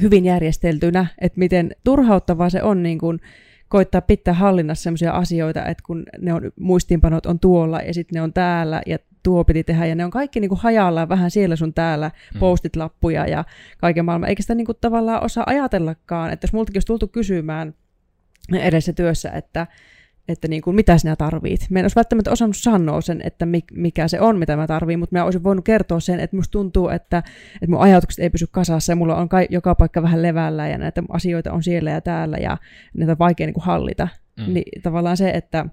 [0.00, 3.20] hyvin järjesteltynä, että miten turhauttavaa se on niin kuin
[3.68, 8.22] koittaa pitää hallinnassa sellaisia asioita, että kun ne on, muistiinpanot on tuolla ja sitten ne
[8.22, 11.56] on täällä ja tuo piti tehdä, ja ne on kaikki niin kuin hajallaan vähän siellä
[11.56, 12.40] sun täällä, mm.
[12.40, 13.44] postit lappuja ja
[13.78, 17.74] kaiken maailman, eikä sitä niin kuin tavallaan osaa ajatellakaan, että jos multakin olisi tultu kysymään
[18.52, 19.66] edessä työssä, että
[20.28, 21.60] että niin kuin, mitä sinä tarvit.
[21.70, 25.16] Mä en olisi välttämättä osannut sanoa sen, että mikä se on, mitä mä tarvitsen, mutta
[25.16, 27.18] mä olisin voinut kertoa sen, että musta tuntuu, että,
[27.54, 30.78] että mun ajatukset ei pysy kasassa ja mulla on kai, joka paikka vähän levällä ja
[30.78, 32.58] näitä asioita on siellä ja täällä ja
[32.94, 34.08] niitä on vaikea niin kuin hallita.
[34.38, 34.54] Mm.
[34.54, 35.66] Niin tavallaan se, että,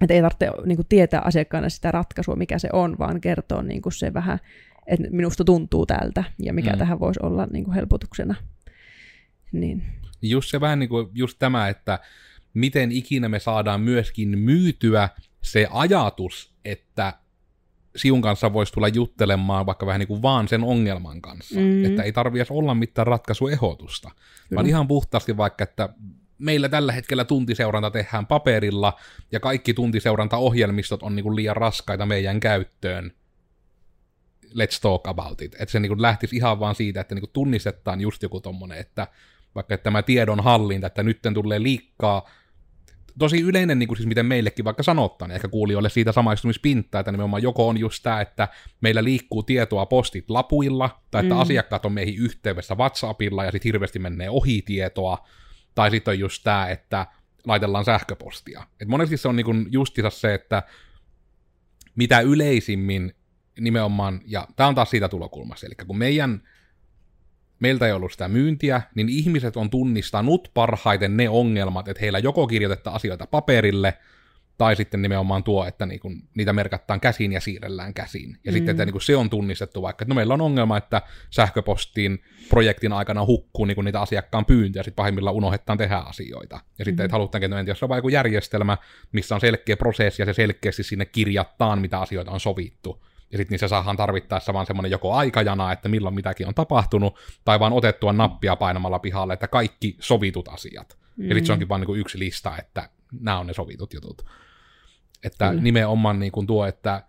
[0.00, 3.82] että ei tarvitse niin kuin tietää asiakkaana sitä ratkaisua, mikä se on, vaan kertoa niin
[3.82, 4.38] kuin se vähän,
[4.86, 6.78] että minusta tuntuu tältä ja mikä mm.
[6.78, 8.34] tähän voisi olla niin kuin helpotuksena.
[9.52, 9.82] Niin.
[10.22, 11.98] Just se vähän niin kuin just tämä, että
[12.56, 15.08] miten ikinä me saadaan myöskin myytyä
[15.42, 17.12] se ajatus, että
[17.96, 21.60] siun kanssa voisi tulla juttelemaan vaikka vähän niin kuin vaan sen ongelman kanssa.
[21.60, 21.84] Mm.
[21.84, 24.56] Että ei tarvitse olla mitään ratkaisuehdotusta, Kyllä.
[24.56, 25.88] vaan ihan puhtaasti vaikka, että
[26.38, 28.92] meillä tällä hetkellä tuntiseuranta tehdään paperilla,
[29.32, 33.12] ja kaikki tuntiseurantaohjelmistot on niin kuin liian raskaita meidän käyttöön.
[34.44, 35.54] Let's talk about it.
[35.54, 38.78] Että se niin kuin lähtisi ihan vaan siitä, että niin kuin tunnistetaan just joku tommonen,
[38.78, 39.06] että
[39.54, 42.28] vaikka että tämä tiedon hallinta, että nyt tulee liikkaa
[43.18, 47.42] tosi yleinen, niin kuin siis miten meillekin vaikka sanottaan, ehkä kuulijoille siitä samaistumispintaa, että nimenomaan
[47.42, 48.48] joko on just tämä, että
[48.80, 51.40] meillä liikkuu tietoa postit lapuilla, tai että mm.
[51.40, 55.28] asiakkaat on meihin yhteydessä WhatsAppilla, ja sitten hirveästi menee ohi tietoa,
[55.74, 57.06] tai sitten on just tämä, että
[57.46, 58.66] laitellaan sähköpostia.
[58.80, 60.62] Et monesti se on niin justissa se, että
[61.96, 63.14] mitä yleisimmin
[63.60, 66.42] nimenomaan, ja tämä on taas siitä tulokulmassa, eli kun meidän
[67.60, 72.46] meiltä ei ollut sitä myyntiä, niin ihmiset on tunnistanut parhaiten ne ongelmat, että heillä joko
[72.46, 73.94] kirjoitetaan asioita paperille,
[74.58, 78.38] tai sitten nimenomaan tuo, että niinku, niitä merkataan käsiin ja siirrellään käsiin.
[78.44, 78.54] Ja mm.
[78.54, 82.92] sitten, että niinku, se on tunnistettu vaikka, että no meillä on ongelma, että sähköpostiin projektin
[82.92, 86.60] aikana hukkuu niinku, niitä asiakkaan pyyntöjä, ja sitten pahimmillaan unohdetaan tehdä asioita.
[86.78, 87.04] Ja sitten, mm.
[87.04, 88.76] että halutaankin, että jos on vaikka järjestelmä,
[89.12, 93.54] missä on selkeä prosessi, ja se selkeästi sinne kirjattaan, mitä asioita on sovittu, ja sitten
[93.54, 98.12] niissä saadaan tarvittaessa vaan semmoinen joko aikajana, että milloin mitäkin on tapahtunut, tai vaan otettua
[98.12, 100.98] nappia painamalla pihalle, että kaikki sovitut asiat.
[101.16, 101.24] Mm.
[101.24, 102.88] Ja sitten se onkin vaan niin kuin yksi lista, että
[103.20, 104.26] nämä on ne sovitut jutut.
[105.24, 105.62] Että mm.
[105.62, 107.02] nimenomaan niin kuin tuo, että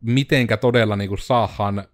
[0.00, 1.84] mitenkä todella niin kuin saadaan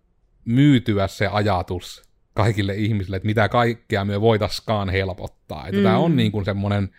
[0.44, 2.02] myytyä se ajatus
[2.34, 5.66] kaikille ihmisille, että mitä kaikkea me voitaskaan helpottaa.
[5.66, 5.82] Että mm.
[5.82, 6.90] tämä on niin kuin semmoinen,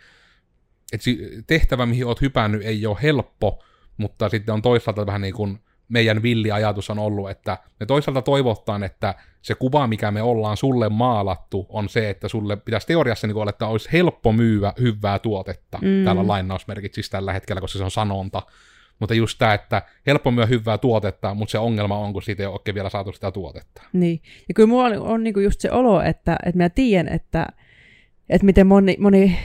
[0.93, 1.05] että
[1.47, 3.63] tehtävä, mihin olet hypännyt, ei ole helppo,
[3.97, 8.21] mutta sitten on toisaalta vähän niin kuin meidän villi ajatus on ollut, että me toisaalta
[8.21, 13.27] toivottaan, että se kuva, mikä me ollaan sulle maalattu, on se, että sulle pitäisi teoriassa
[13.27, 15.77] niin olla, että olisi helppo myyä hyvää tuotetta.
[15.81, 16.03] Mm.
[16.03, 18.41] Täällä lainausmerkit siis tällä hetkellä, koska se on sanonta.
[18.99, 22.47] Mutta just tämä, että helppo myyä hyvää tuotetta, mutta se ongelma on, kun siitä ei
[22.47, 23.81] ole oikein vielä saatu sitä tuotetta.
[23.93, 27.47] Niin, ja kyllä mulla on, on niin just se olo, että, että mä tiedän, että,
[28.29, 29.39] että miten moni, moni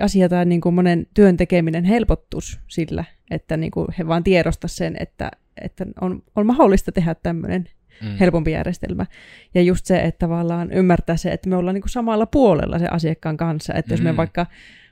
[0.00, 4.68] asia tai niin kuin monen työn tekeminen helpottus sillä, että niin kuin he vaan tiedosta
[4.68, 7.68] sen, että, että on, on mahdollista tehdä tämmöinen
[8.02, 8.16] mm.
[8.20, 9.06] helpompi järjestelmä.
[9.54, 12.88] Ja just se, että tavallaan ymmärtää se, että me ollaan niin kuin samalla puolella se
[12.90, 13.92] asiakkaan kanssa, että mm.
[13.92, 14.16] jos me mm.
[14.16, 14.46] vaikka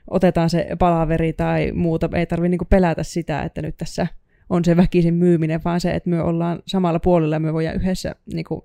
[0.07, 4.07] otetaan se palaveri tai muuta, ei tarvitse niin pelätä sitä, että nyt tässä
[4.49, 8.15] on se väkisin myyminen, vaan se, että me ollaan samalla puolella ja me voidaan yhdessä
[8.33, 8.61] niin kuin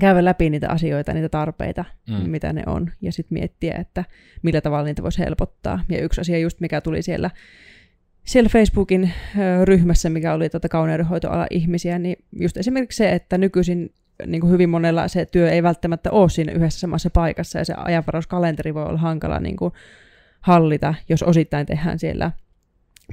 [0.00, 2.30] käydä läpi niitä asioita, niitä tarpeita, mm.
[2.30, 4.04] mitä ne on, ja sitten miettiä, että
[4.42, 5.84] millä tavalla niitä voisi helpottaa.
[5.88, 7.30] Ja yksi asia just, mikä tuli siellä
[8.26, 9.12] siellä Facebookin
[9.64, 13.92] ryhmässä, mikä oli tuota kauneudenhoitoala ihmisiä, niin just esimerkiksi se, että nykyisin
[14.26, 17.74] niin kuin hyvin monella se työ ei välttämättä ole siinä yhdessä samassa paikassa, ja se
[17.76, 19.72] ajanvarauskalenteri voi olla hankala niin kuin
[20.40, 22.30] hallita, jos osittain tehdään siellä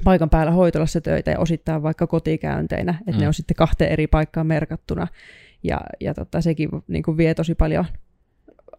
[0.04, 3.18] paikan päällä hoitolassa töitä ja osittain vaikka kotikäynteinä, että mm.
[3.18, 5.06] ne on sitten kahteen eri paikkaan merkattuna,
[5.62, 7.84] ja, ja tota, sekin niin kuin vie tosi paljon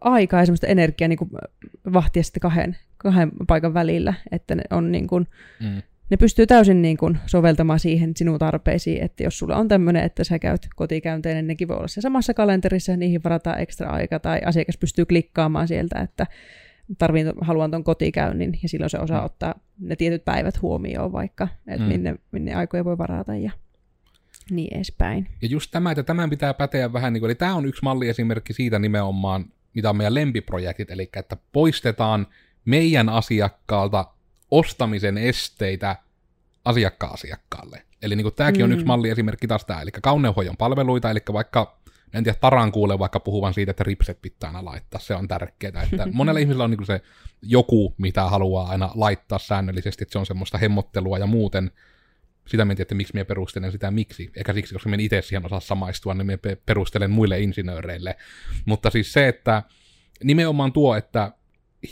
[0.00, 1.30] aikaa ja semmoista energiaa niin kuin
[1.92, 5.26] vahtia sitten kahden, kahden paikan välillä, että ne on niin kuin,
[5.60, 10.04] mm ne pystyy täysin niin kuin soveltamaan siihen sinun tarpeisiin, että jos sulla on tämmöinen,
[10.04, 13.90] että sä käyt kotikäynteen, niin nekin voi olla se samassa kalenterissa ja niihin varataan ekstra
[13.90, 16.26] aika, tai asiakas pystyy klikkaamaan sieltä, että
[16.98, 19.26] tarviin, haluan tuon kotikäynnin, ja silloin se osaa mm.
[19.26, 21.88] ottaa ne tietyt päivät huomioon vaikka, että mm.
[21.88, 23.50] minne, minne aikoja voi varata ja
[24.50, 25.28] niin edespäin.
[25.42, 28.52] Ja just tämä, että tämän pitää päteä vähän, niin kuin, eli tämä on yksi malliesimerkki
[28.52, 32.26] siitä nimenomaan, mitä on meidän lempiprojektit, eli että poistetaan
[32.64, 34.15] meidän asiakkaalta
[34.50, 35.96] ostamisen esteitä
[36.64, 37.82] asiakkaan asiakkaalle.
[38.02, 38.64] Eli niin kuin tämäkin mm.
[38.64, 41.78] on yksi malli esimerkki taas tämä, eli kauneuhoidon palveluita, eli vaikka
[42.14, 45.82] en tiedä, Taran kuule vaikka puhuvan siitä, että ripset pitää aina laittaa, se on tärkeää,
[45.92, 47.00] että monella ihmisellä on niin se
[47.42, 51.70] joku, mitä haluaa aina laittaa säännöllisesti, että se on semmoista hemmottelua ja muuten
[52.46, 54.30] sitä mietin, että miksi minä perustelen sitä miksi.
[54.36, 58.16] Eikä siksi, koska minä itse siihen osaa samaistua, niin minä perustelen muille insinööreille.
[58.64, 59.62] Mutta siis se, että
[60.24, 61.32] nimenomaan tuo, että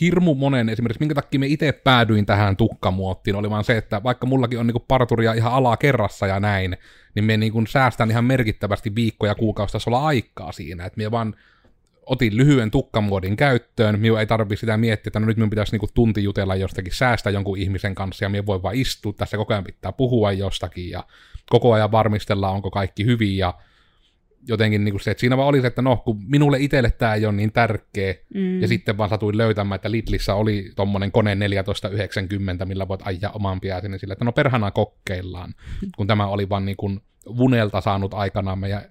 [0.00, 4.26] hirmu monen, esimerkiksi minkä takia me itse päädyin tähän tukkamuottiin, oli vaan se, että vaikka
[4.26, 6.76] mullakin on niinku parturia ihan alaa kerrassa ja näin,
[7.14, 11.34] niin me niinku säästän ihan merkittävästi viikkoja kuukausitasolla aikaa siinä, että me vaan
[12.06, 15.88] otin lyhyen tukkamuodin käyttöön, minun ei tarvitse sitä miettiä, että no nyt minun pitäisi niinku
[15.94, 19.64] tunti jutella jostakin, säästä jonkun ihmisen kanssa, ja minä voi vaan istua, tässä koko ajan
[19.64, 21.04] pitää puhua jostakin, ja
[21.50, 23.54] koko ajan varmistella, onko kaikki hyvin, ja
[24.48, 27.14] jotenkin niin kuin se, että siinä vaan oli se, että no, kun minulle itselle tämä
[27.14, 28.62] ei ole niin tärkeä, mm.
[28.62, 33.60] ja sitten vaan satuin löytämään, että Lidlissä oli tommonen kone 1490, millä voit ajaa oman
[33.60, 35.54] piäsin, niin sillä, että no perhana kokeillaan,
[35.96, 37.00] kun tämä oli vaan niin kuin
[37.36, 38.82] Vunelta saanut aikanaan meidän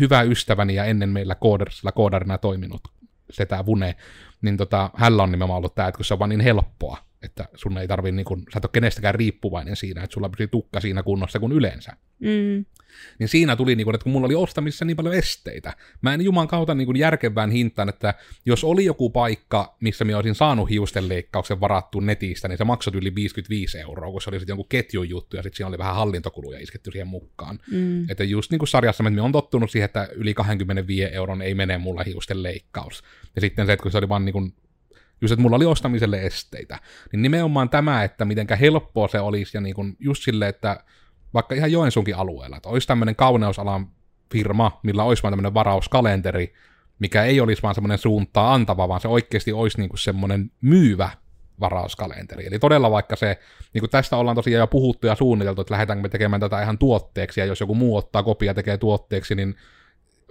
[0.00, 2.82] hyvä ystäväni ja ennen meillä koodersilla koodarina toiminut
[3.30, 3.96] se tämä Vune,
[4.42, 7.48] niin tota, hänellä on nimenomaan ollut tämä, että kun se on vaan niin helppoa, että
[7.54, 10.80] sun ei tarvi, niin kun, sä et ole kenestäkään riippuvainen siinä, että sulla pysyy tukka
[10.80, 11.92] siinä kunnossa kuin yleensä.
[12.20, 12.64] Mm.
[13.18, 16.20] Niin siinä tuli, niin kun, että kun mulla oli ostamisessa niin paljon esteitä, mä en
[16.20, 18.14] juman kautta niin kun järkevään hintaan, että
[18.46, 23.14] jos oli joku paikka, missä mä olisin saanut hiustenleikkauksen varattu netistä, niin se maksoi yli
[23.14, 26.58] 55 euroa, kun se oli sitten jonkun ketjun juttu, ja sitten siinä oli vähän hallintokuluja
[26.58, 27.58] isketty siihen mukaan.
[27.70, 28.10] Mm.
[28.10, 31.54] Että just niin kuin sarjassa, että mä oon tottunut siihen, että yli 25 euron ei
[31.54, 33.02] mene mulla hiusten leikkaus.
[33.34, 34.54] Ja sitten se, että kun se oli vaan niin kuin
[35.20, 36.78] just että mulla oli ostamiselle esteitä,
[37.12, 40.84] niin nimenomaan tämä, että mitenkä helppoa se olisi, ja niin kuin just silleen, että
[41.34, 43.88] vaikka ihan Joensuunkin alueella, että olisi tämmöinen kauneusalan
[44.32, 46.54] firma, millä olisi vaan tämmöinen varauskalenteri,
[46.98, 51.10] mikä ei olisi vaan semmoinen suuntaa antava, vaan se oikeasti olisi niin kuin semmoinen myyvä
[51.60, 52.46] varauskalenteri.
[52.46, 53.38] Eli todella vaikka se,
[53.74, 56.78] niin kuin tästä ollaan tosiaan jo puhuttu ja suunniteltu, että lähdetäänkö me tekemään tätä ihan
[56.78, 59.56] tuotteeksi, ja jos joku muu ottaa kopia ja tekee tuotteeksi, niin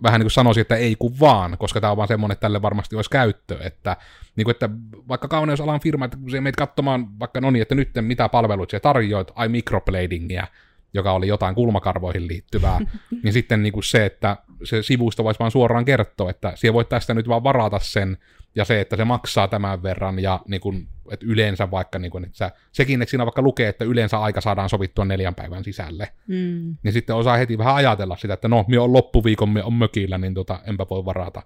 [0.03, 2.62] vähän niin kuin sanoisin, että ei kun vaan, koska tämä on vaan semmoinen, että tälle
[2.62, 3.97] varmasti olisi käyttö, että,
[4.36, 4.69] niin kuin, että
[5.08, 8.71] vaikka kauneusalan firma, että kun se meitä katsomaan vaikka no niin, että nyt mitä palveluita
[8.71, 10.47] se tarjoat, ai microbladingia,
[10.93, 12.79] joka oli jotain kulmakarvoihin liittyvää,
[13.23, 16.89] niin sitten niin kuin se, että se sivusto voisi vaan suoraan kertoa, että siellä voit
[16.89, 18.17] tästä nyt vaan varata sen,
[18.55, 22.25] ja se, että se maksaa tämän verran, ja niin kuin, että yleensä vaikka, niin kuin,
[22.25, 26.09] että sä, sekin, että siinä vaikka lukee, että yleensä aika saadaan sovittua neljän päivän sisälle,
[26.27, 26.75] mm.
[26.83, 30.17] niin sitten osaa heti vähän ajatella sitä, että no, minä on loppuviikon, minä on mökillä,
[30.17, 31.41] niin tota, enpä voi varata.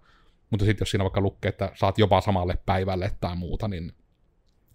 [0.49, 3.93] Mutta sitten jos siinä vaikka lukee, että saat jopa samalle päivälle tai muuta, niin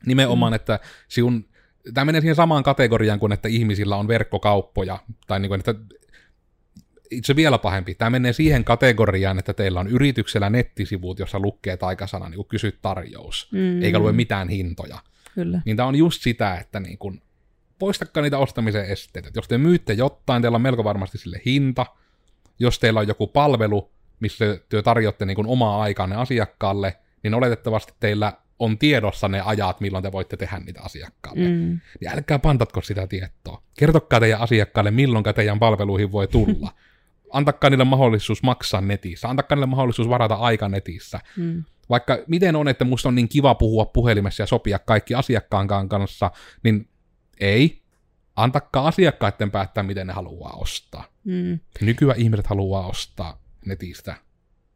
[0.07, 0.57] nimenomaan, mm.
[0.57, 1.45] että sinun
[1.95, 5.75] tämä menee siihen samaan kategoriaan kuin, että ihmisillä on verkkokauppoja, tai niin kuin, että
[7.13, 12.29] itse vielä pahempi, tämä menee siihen kategoriaan, että teillä on yrityksellä nettisivut, jossa lukee taikasana
[12.29, 13.83] niin kysyt tarjous, mm.
[13.83, 14.99] eikä lue mitään hintoja.
[15.35, 15.61] Kyllä.
[15.65, 17.23] Niin tämä on just sitä, että niin kuin,
[17.79, 19.31] poistakaa niitä ostamisen esteitä.
[19.35, 21.87] Jos te myytte jotain, teillä on melko varmasti sille hinta.
[22.59, 28.33] Jos teillä on joku palvelu, missä te tarjotte niin omaa aikaanne asiakkaalle, niin oletettavasti teillä
[28.59, 31.49] on tiedossa ne ajat, milloin te voitte tehdä niitä asiakkaalle.
[31.49, 31.81] Mm.
[32.01, 33.63] Niin älkää pantatko sitä tietoa.
[33.79, 36.73] Kertokaa teidän asiakkaille, milloin teidän palveluihin voi tulla.
[37.33, 39.29] Antakaa niille mahdollisuus maksaa netissä.
[39.29, 41.21] Antakaa niille mahdollisuus varata aika netissä.
[41.37, 41.65] Mm.
[41.91, 46.31] Vaikka miten on, että musta on niin kiva puhua puhelimessa ja sopia kaikki asiakkaan kanssa,
[46.63, 46.89] niin
[47.41, 47.83] ei.
[48.37, 51.05] Antakaa asiakkaiden päättää, miten ne haluaa ostaa.
[51.25, 51.59] Mm.
[51.81, 54.17] Nykyään ihmiset haluaa ostaa netistä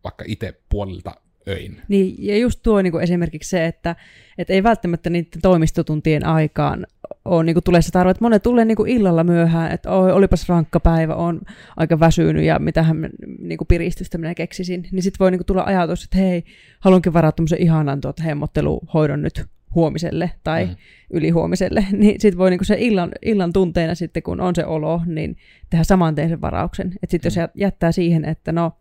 [0.06, 1.14] vaikka itse puolilta
[1.48, 1.80] öin.
[1.88, 3.96] Niin, ja just tuo niin kuin esimerkiksi se, että,
[4.38, 6.87] että ei välttämättä niiden toimistotuntien aikaan
[7.24, 10.12] ole niin kuin tulee se tarve, että monet tulee niin kuin illalla myöhään, että oi,
[10.12, 11.40] olipas rankka päivä, on
[11.76, 15.62] aika väsynyt ja mitähän niin kuin piristystä minä keksisin, niin sitten voi niin kuin tulla
[15.62, 16.44] ajatus, että hei,
[16.80, 20.76] haluankin varaa tämmöisen ihanan tuota hemmotteluhoidon nyt huomiselle tai mm.
[21.11, 25.37] ylihuomiselle, niin sitten voi niinku se illan, illan tunteena sitten, kun on se olo, niin
[25.70, 26.92] tehdä saman teen sen varauksen.
[27.02, 27.40] Että sitten mm.
[27.40, 28.72] jos jättää siihen, että no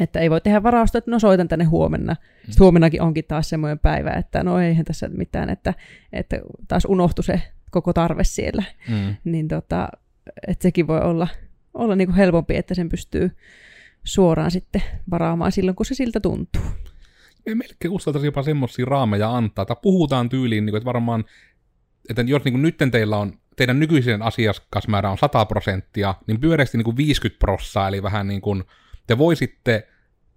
[0.00, 2.12] että ei voi tehdä varausta, että no soitan tänne huomenna.
[2.12, 2.46] Mm.
[2.46, 5.74] Sitten huomennakin onkin taas semmoinen päivä, että no eihän tässä mitään, että,
[6.12, 8.62] että taas unohtui se koko tarve siellä.
[8.88, 9.16] Mm.
[9.24, 9.88] Niin tota,
[10.46, 11.28] että sekin voi olla,
[11.74, 13.30] olla niin kuin helpompi, että sen pystyy
[14.04, 16.62] suoraan sitten varaamaan silloin, kun se siltä tuntuu.
[17.46, 21.24] Ei melkein uskaltaisi jopa semmoisia raameja antaa, tai puhutaan tyyliin, niin kuin, että varmaan,
[22.10, 26.78] että jos niin kuin nytten teillä on, teidän nykyisen asiakasmäärä on 100 prosenttia, niin pyöreästi
[26.78, 28.64] niin kuin 50 prossaa, eli vähän niin kuin
[29.12, 29.88] te voisitte,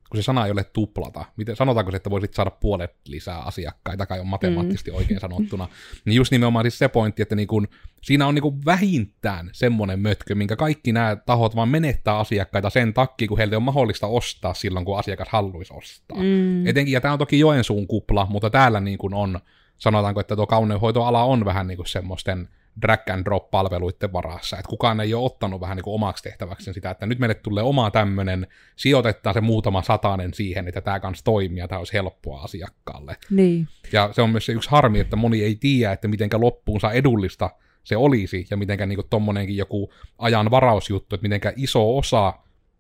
[0.10, 4.06] kun se sana ei ole tuplata, miten, sanotaanko se, että voisit saada puolet lisää asiakkaita,
[4.06, 4.98] kai on matemaattisesti mm.
[4.98, 5.68] oikein sanottuna,
[6.06, 7.68] niin just nimenomaan siis se pointti, että niin kun,
[8.02, 12.94] siinä on niin kun vähintään semmoinen mötkö, minkä kaikki nämä tahot vaan menettää asiakkaita sen
[12.94, 16.18] takia, kun heiltä on mahdollista ostaa silloin, kun asiakas haluaisi ostaa.
[16.18, 16.68] Mm.
[16.68, 19.40] Etenkin, ja tämä on toki Joensuun kupla, mutta täällä niin kun on,
[19.78, 22.50] sanotaanko, että tuo kauneuhoitoala on vähän niin kuin semmoisten
[22.82, 26.74] drag and drop palveluiden varassa, että kukaan ei ole ottanut vähän niin kuin omaksi tehtäväksi
[26.74, 31.26] sitä, että nyt meille tulee oma tämmöinen, sijoitetaan se muutama satanen siihen, että tämä kanssa
[31.26, 33.18] toimii ja tämä olisi helppoa asiakkaalle.
[33.30, 33.68] Niin.
[33.92, 37.50] Ja se on myös se yksi harmi, että moni ei tiedä, että mitenkä loppuunsa edullista
[37.84, 42.34] se olisi, ja mitenkä niin tommonenkin joku ajan varausjuttu, että mitenkä iso osa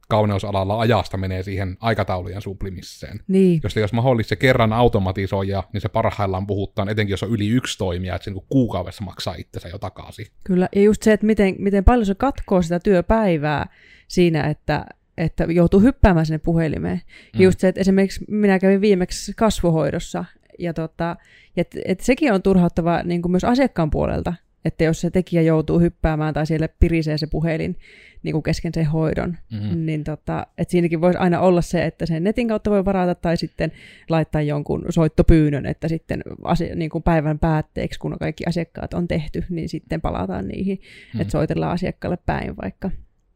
[0.08, 3.20] kauneusalalla ajasta menee siihen aikataulujen suplimiseen.
[3.28, 3.60] Niin.
[3.63, 7.78] Jos, jos mahdollista se kerran automatisoija, niin se parhaillaan puhuttaan, etenkin jos on yli yksi
[7.78, 10.28] toimija, että se niin kuukaudessa maksaa itsensä jo takaisin.
[10.44, 13.70] Kyllä, ja just se, että miten, miten paljon se katkoo sitä työpäivää
[14.08, 14.86] siinä, että,
[15.18, 17.02] että joutuu hyppäämään sinne puhelimeen.
[17.36, 17.41] Mm.
[17.41, 20.26] Just se, että esimerkiksi minä kävin viimeksi kasvohoidossa,
[20.60, 21.15] ja tota,
[21.58, 24.34] et, et sekin on turhauttava niin kuin myös asiakkaan puolelta,
[24.65, 27.78] että jos se tekijä joutuu hyppäämään tai siellä pirisee se puhelin
[28.23, 29.86] niin kuin kesken sen hoidon, mm-hmm.
[29.86, 33.38] niin tota, että siinäkin voisi aina olla se, että sen netin kautta voi varata tai
[33.38, 33.71] sitten
[34.10, 39.43] laittaa jonkun soittopyynnön, että sitten asia, niin kuin päivän päätteeksi, kun kaikki asiakkaat on tehty,
[39.49, 41.21] niin sitten palataan niihin, mm-hmm.
[41.21, 42.91] että soitellaan asiakkaalle päin vaikka.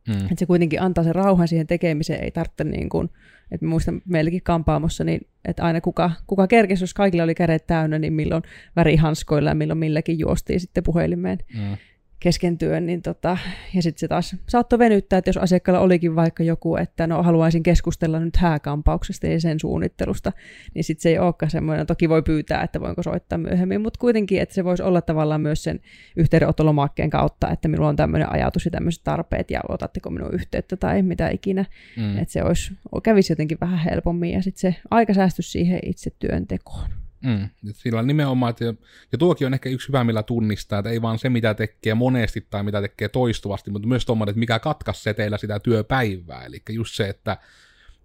[0.10, 0.16] Mm.
[0.16, 3.10] Että se kuitenkin antaa sen rauhan siihen tekemiseen, ei tarvitse niin kuin,
[3.52, 8.00] että muistan meilläkin kampaamossa, niin että aina kuka, kuka kerkesi, jos kaikilla oli kädet täynnä,
[8.00, 8.44] niin milloin
[8.76, 11.38] värihanskoilla ja milloin milläkin juostiin sitten puhelimeen.
[11.54, 11.78] Mm
[12.20, 13.38] kesken työn, niin tota,
[13.76, 17.64] ja sitten se taas saattoi venyttää, että jos asiakkaalla olikin vaikka joku, että no haluaisin
[17.64, 20.32] keskustella nyt hääkampauksesta ja sen suunnittelusta,
[20.74, 24.42] niin sitten se ei olekaan semmoinen, toki voi pyytää, että voinko soittaa myöhemmin, mutta kuitenkin,
[24.42, 25.80] että se voisi olla tavallaan myös sen
[26.16, 31.02] yhteydenottolomakkeen kautta, että minulla on tämmöinen ajatus ja tämmöiset tarpeet ja otatteko minun yhteyttä tai
[31.02, 31.66] mitä ikinä,
[31.98, 32.18] mm.
[32.18, 36.99] että se olisi, kävisi jotenkin vähän helpommin ja sitten se aika säästyisi siihen itse työntekoon.
[37.24, 37.50] Mm.
[37.72, 38.66] Sillä nimenomaan, että,
[39.12, 42.48] ja tuokin on ehkä yksi hyvä, millä tunnistaa, että ei vaan se, mitä tekee monesti
[42.50, 46.46] tai mitä tekee toistuvasti, mutta myös tuommoinen, että mikä katkaisi teillä sitä työpäivää.
[46.46, 47.38] Eli just se, että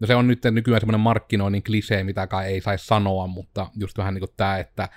[0.01, 3.99] no se on nyt nykyään semmoinen markkinoinnin klisee, mitä kai ei saisi sanoa, mutta just
[3.99, 4.89] vähän niin kuin tämä, että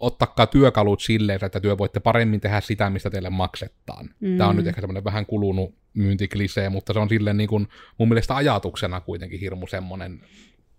[0.00, 4.10] ottakaa työkalut silleen, että työ voitte paremmin tehdä sitä, mistä teille maksetaan.
[4.20, 4.36] Mm.
[4.38, 8.08] Tämä on nyt ehkä semmoinen vähän kulunut myyntiklisee, mutta se on silleen niin kuin mun
[8.08, 10.20] mielestä ajatuksena kuitenkin hirmu semmoinen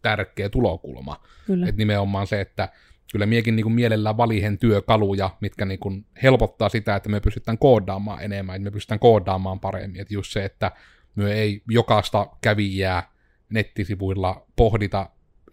[0.02, 1.22] tärkeä tulokulma.
[1.68, 2.70] Että nimenomaan se, että
[3.12, 7.58] kyllä miekin niin kuin mielellään valihen työkaluja, mitkä niin kuin helpottaa sitä, että me pystytään
[7.58, 10.02] koodaamaan enemmän, että me pystytään koodaamaan paremmin.
[10.02, 10.72] Että just se, että
[11.16, 13.12] me ei jokaista kävijää
[13.50, 15.10] nettisivuilla pohdita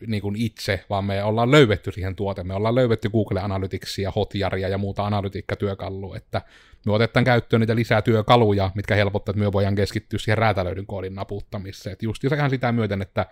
[0.06, 2.44] niin kuin itse, vaan me ollaan löydetty siihen tuote.
[2.44, 6.42] Me ollaan löydetty Google Analyticsia, Hotjaria ja muuta analytiikkatyökalua, että
[6.86, 11.14] me otetaan käyttöön niitä lisää työkaluja, mitkä helpottaa, että me voidaan keskittyä siihen räätälöidyn koodin
[11.14, 11.92] naputtamiseen.
[11.92, 13.26] Että just ihan sitä myöten, että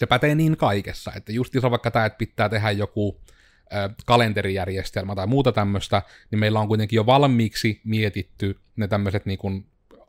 [0.00, 3.20] se pätee niin kaikessa, että just jos on vaikka tämä, että pitää tehdä joku
[4.06, 9.66] kalenterijärjestelmä tai muuta tämmöistä, niin meillä on kuitenkin jo valmiiksi mietitty ne tämmöiset niin kuin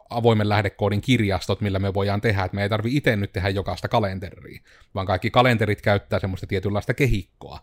[0.10, 3.88] avoimen lähdekoodin kirjastot, millä me voidaan tehdä, että me ei tarvi itse nyt tehdä jokaista
[3.88, 4.62] kalenteria,
[4.96, 7.60] vaan kaikki kalenterit käyttää semmoista tietynlaista kehikkoa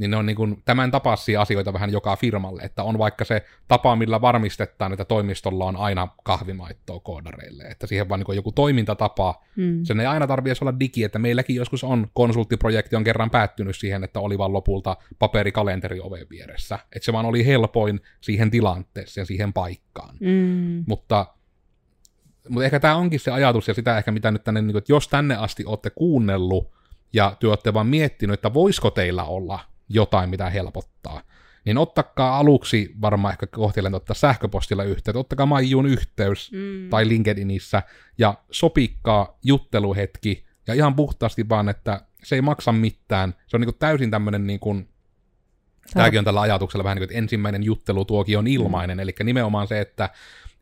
[0.00, 3.44] niin ne on niin kuin tämän tapaisia asioita vähän joka firmalle, että on vaikka se
[3.68, 9.42] tapa, millä varmistetaan, että toimistolla on aina kahvimaittoa koodareille, että siihen vaan niin joku toimintatapa,
[9.56, 9.84] mm.
[9.84, 14.04] sen ei aina tarvitse olla digi, että meilläkin joskus on konsulttiprojekti on kerran päättynyt siihen,
[14.04, 19.52] että oli vaan lopulta paperikalenteri oven vieressä, että se vaan oli helpoin siihen tilanteeseen, siihen
[19.52, 20.84] paikkaan, mm.
[20.86, 21.26] mutta
[22.48, 24.92] mutta ehkä tämä onkin se ajatus ja sitä ehkä mitä nyt tänne, niin kuin, että
[24.92, 26.70] jos tänne asti olette kuunnellut
[27.12, 31.22] ja te olette vaan miettinyt, että voisiko teillä olla jotain, mitä helpottaa.
[31.64, 36.88] Niin ottakaa aluksi varmaan ehkä kohtilen ottaa sähköpostilla yhteyttä, ottakaa Maijuun yhteys mm.
[36.90, 37.82] tai LinkedInissä
[38.18, 43.34] ja sopikkaa jutteluhetki ja ihan puhtaasti vaan, että se ei maksa mitään.
[43.46, 44.88] Se on niin täysin tämmöinen niin kuin,
[45.94, 49.00] tämäkin on tällä ajatuksella vähän niin kuin, että ensimmäinen juttelutuoki on ilmainen, mm.
[49.00, 50.10] eli nimenomaan se, että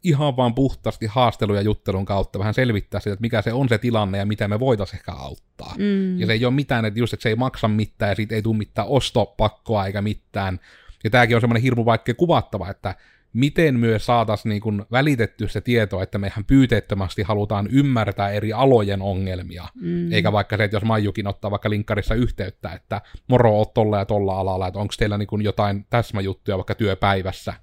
[0.03, 3.79] ihan vaan puhtaasti haastelu ja juttelun kautta vähän selvittää sitä, että mikä se on se
[3.79, 5.75] tilanne ja mitä me voitaisiin ehkä auttaa.
[5.79, 6.21] Mm.
[6.21, 8.43] Ja se ei ole mitään, että just, että se ei maksa mitään ja siitä ei
[8.43, 10.61] tule mitään ostopakkoa eikä mitään.
[11.05, 12.95] Ja tämäkin on semmoinen hirmu vaikea kuvattava, että
[13.33, 19.03] miten myös saataisiin niin kuin välitetty se tieto, että mehän pyyteettömästi halutaan ymmärtää eri alojen
[19.03, 20.13] ongelmia, mm.
[20.13, 24.05] eikä vaikka se, että jos Maijukin ottaa vaikka linkkarissa yhteyttä, että moro, oot tolla ja
[24.05, 27.55] tolla alalla, että onko teillä niin kuin jotain täsmäjuttuja vaikka työpäivässä,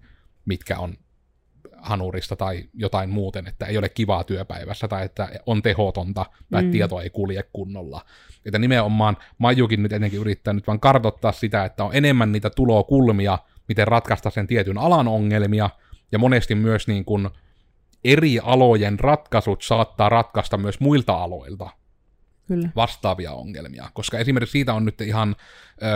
[0.45, 0.97] mitkä on
[1.85, 6.71] hanurista tai jotain muuten, että ei ole kivaa työpäivässä tai että on tehotonta tai mm.
[6.71, 8.01] tieto ei kulje kunnolla.
[8.45, 13.39] Että nimenomaan Majukin nyt etenkin yrittää nyt vaan kartoittaa sitä, että on enemmän niitä tulokulmia,
[13.67, 15.69] miten ratkaista sen tietyn alan ongelmia,
[16.11, 17.29] ja monesti myös niin kuin
[18.03, 21.69] eri alojen ratkaisut saattaa ratkaista myös muilta aloilta.
[22.47, 22.69] Kyllä.
[22.75, 23.89] vastaavia ongelmia.
[23.93, 25.35] Koska esimerkiksi siitä on nyt ihan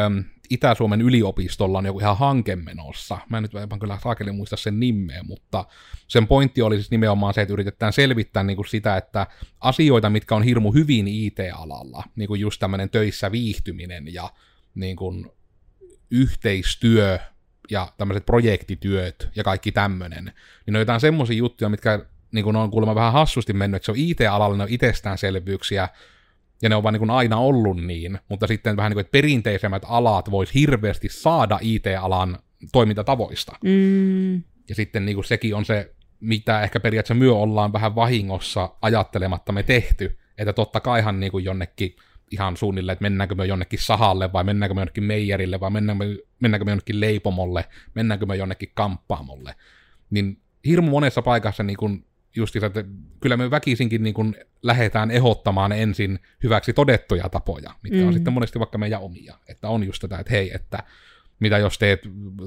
[0.06, 3.18] äm, Itä-Suomen yliopistolla on joku ihan hanke menossa.
[3.30, 5.66] Mä en nyt vaan kyllä saakeli muista sen nimeä, mutta
[6.08, 9.28] sen pointti oli siis nimenomaan se, että yritetään selvittää niin kuin sitä, että
[9.60, 14.30] asioita, mitkä on hirmu hyvin IT-alalla, niin kuin just tämmöinen töissä viihtyminen ja
[14.76, 15.32] niin kuin
[16.12, 17.20] yhteistyö
[17.72, 20.34] ja tämmöiset projektityöt ja kaikki tämmöinen,
[20.66, 23.92] niin on jotain semmoisia juttuja, mitkä niin kuin on kuulemma vähän hassusti mennyt, että se
[23.92, 25.90] on IT-alalla, ne on itsestäänselvyyksiä,
[26.62, 29.12] ja ne on vaan niin kuin aina ollut niin, mutta sitten vähän niin kuin, että
[29.12, 32.38] perinteisemmät alat vois hirveästi saada IT-alan
[32.72, 33.52] toimintatavoista.
[33.64, 34.36] Mm.
[34.70, 39.52] Ja sitten niin kuin sekin on se, mitä ehkä periaatteessa myö ollaan vähän vahingossa ajattelematta
[39.52, 41.96] me tehty, että totta kaihan niin kuin jonnekin
[42.32, 46.18] ihan suunnilleen, että mennäänkö me jonnekin sahalle, vai mennäänkö me jonnekin meijerille, vai mennäänkö me,
[46.40, 49.56] mennäänkö me jonnekin leipomolle, mennäänkö me jonnekin kamppaamolle.
[50.10, 52.06] Niin hirmu monessa paikassa niin kuin
[52.36, 52.84] justiinsa, että
[53.20, 58.08] kyllä me väkisinkin niin kuin lähdetään ehottamaan ensin hyväksi todettuja tapoja, mitkä mm.
[58.08, 59.36] on sitten monesti vaikka meidän omia.
[59.48, 60.84] Että on just tätä, että hei, että
[61.40, 62.02] mitä jos teet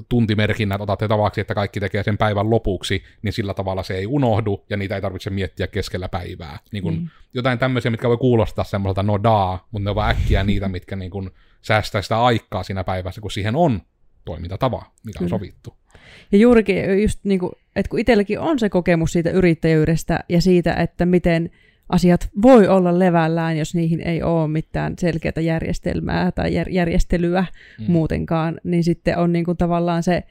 [0.09, 4.65] tuntimerkinnät, otatte tavaksi, että kaikki tekee sen päivän lopuksi, niin sillä tavalla se ei unohdu,
[4.69, 6.59] ja niitä ei tarvitse miettiä keskellä päivää.
[6.71, 7.09] Niin kun, mm.
[7.33, 10.95] Jotain tämmöisiä, mitkä voi kuulostaa semmoiselta no daa, mutta ne on vaan äkkiä niitä, mitkä
[10.95, 11.31] niin kun
[11.61, 13.81] säästää sitä aikaa siinä päivässä, kun siihen on
[14.25, 15.77] toimintatava, mikä on sovittu.
[16.31, 20.73] Ja juurikin just niin kuin, että kun itselläkin on se kokemus siitä yrittäjyydestä ja siitä,
[20.73, 21.49] että miten
[21.89, 27.45] asiat voi olla levällään, jos niihin ei ole mitään selkeää järjestelmää tai jär- järjestelyä
[27.79, 27.91] mm.
[27.91, 30.23] muutenkaan, niin sitten on niin kuin tavallaan se,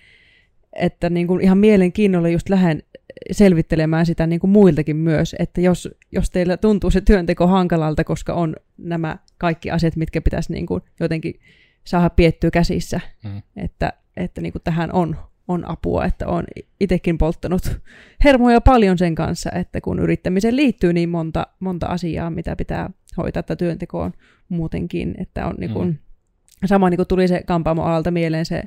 [0.73, 2.83] että niin kuin ihan mielenkiinnolla just lähden
[3.31, 8.35] selvittelemään sitä niin kuin muiltakin myös, että jos, jos teillä tuntuu se työnteko hankalalta, koska
[8.35, 11.41] on nämä kaikki asiat, mitkä pitäisi niin kuin jotenkin
[11.85, 13.43] saada piettyä käsissä, mm.
[13.57, 15.17] että, että niin kuin tähän on
[15.53, 16.45] on apua, että on
[16.81, 17.81] itsekin polttanut
[18.25, 23.41] hermoja paljon sen kanssa, että kun yrittämiseen liittyy niin monta, monta asiaa, mitä pitää hoitaa
[23.41, 24.13] että työntekoon
[24.49, 25.97] muutenkin, että on niin kuin, mm.
[26.67, 28.63] sama niin kuin tuli se kampaamoalalta mieleen se,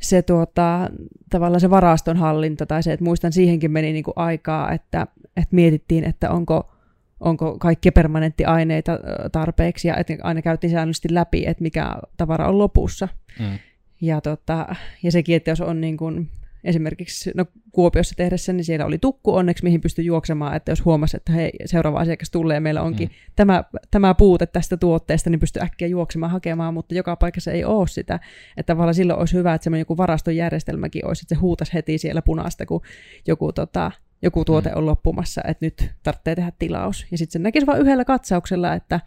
[0.00, 0.90] se tuota,
[1.30, 5.06] tavallaan se varastonhallinta tai se, että muistan siihenkin meni niin kuin aikaa, että,
[5.36, 6.72] että mietittiin, että onko,
[7.20, 8.98] onko kaikki permanenttiaineita
[9.32, 13.08] tarpeeksi ja että aina käytiin säännöllisesti läpi, että mikä tavara on lopussa.
[13.40, 13.58] Mm.
[14.00, 16.30] Ja, tota, ja sekin, että jos on niin kuin,
[16.64, 21.16] esimerkiksi no, Kuopiossa tehdessä, niin siellä oli tukku onneksi, mihin pystyi juoksemaan, että jos huomasi,
[21.16, 23.14] että hei, seuraava asiakas tulee ja meillä onkin mm.
[23.36, 27.88] tämä, tämä puute tästä tuotteesta, niin pystyy äkkiä juoksemaan hakemaan, mutta joka paikassa ei ole
[27.88, 28.20] sitä.
[28.56, 32.22] Että tavallaan silloin olisi hyvä, että semmoinen joku varastojärjestelmäkin olisi, että se huutas heti siellä
[32.22, 32.80] punaista, kun
[33.26, 33.92] joku, tota,
[34.22, 34.76] joku tuote mm.
[34.76, 37.06] on loppumassa, että nyt tarvitsee tehdä tilaus.
[37.10, 39.00] Ja sitten se näkisi vain yhdellä katsauksella, että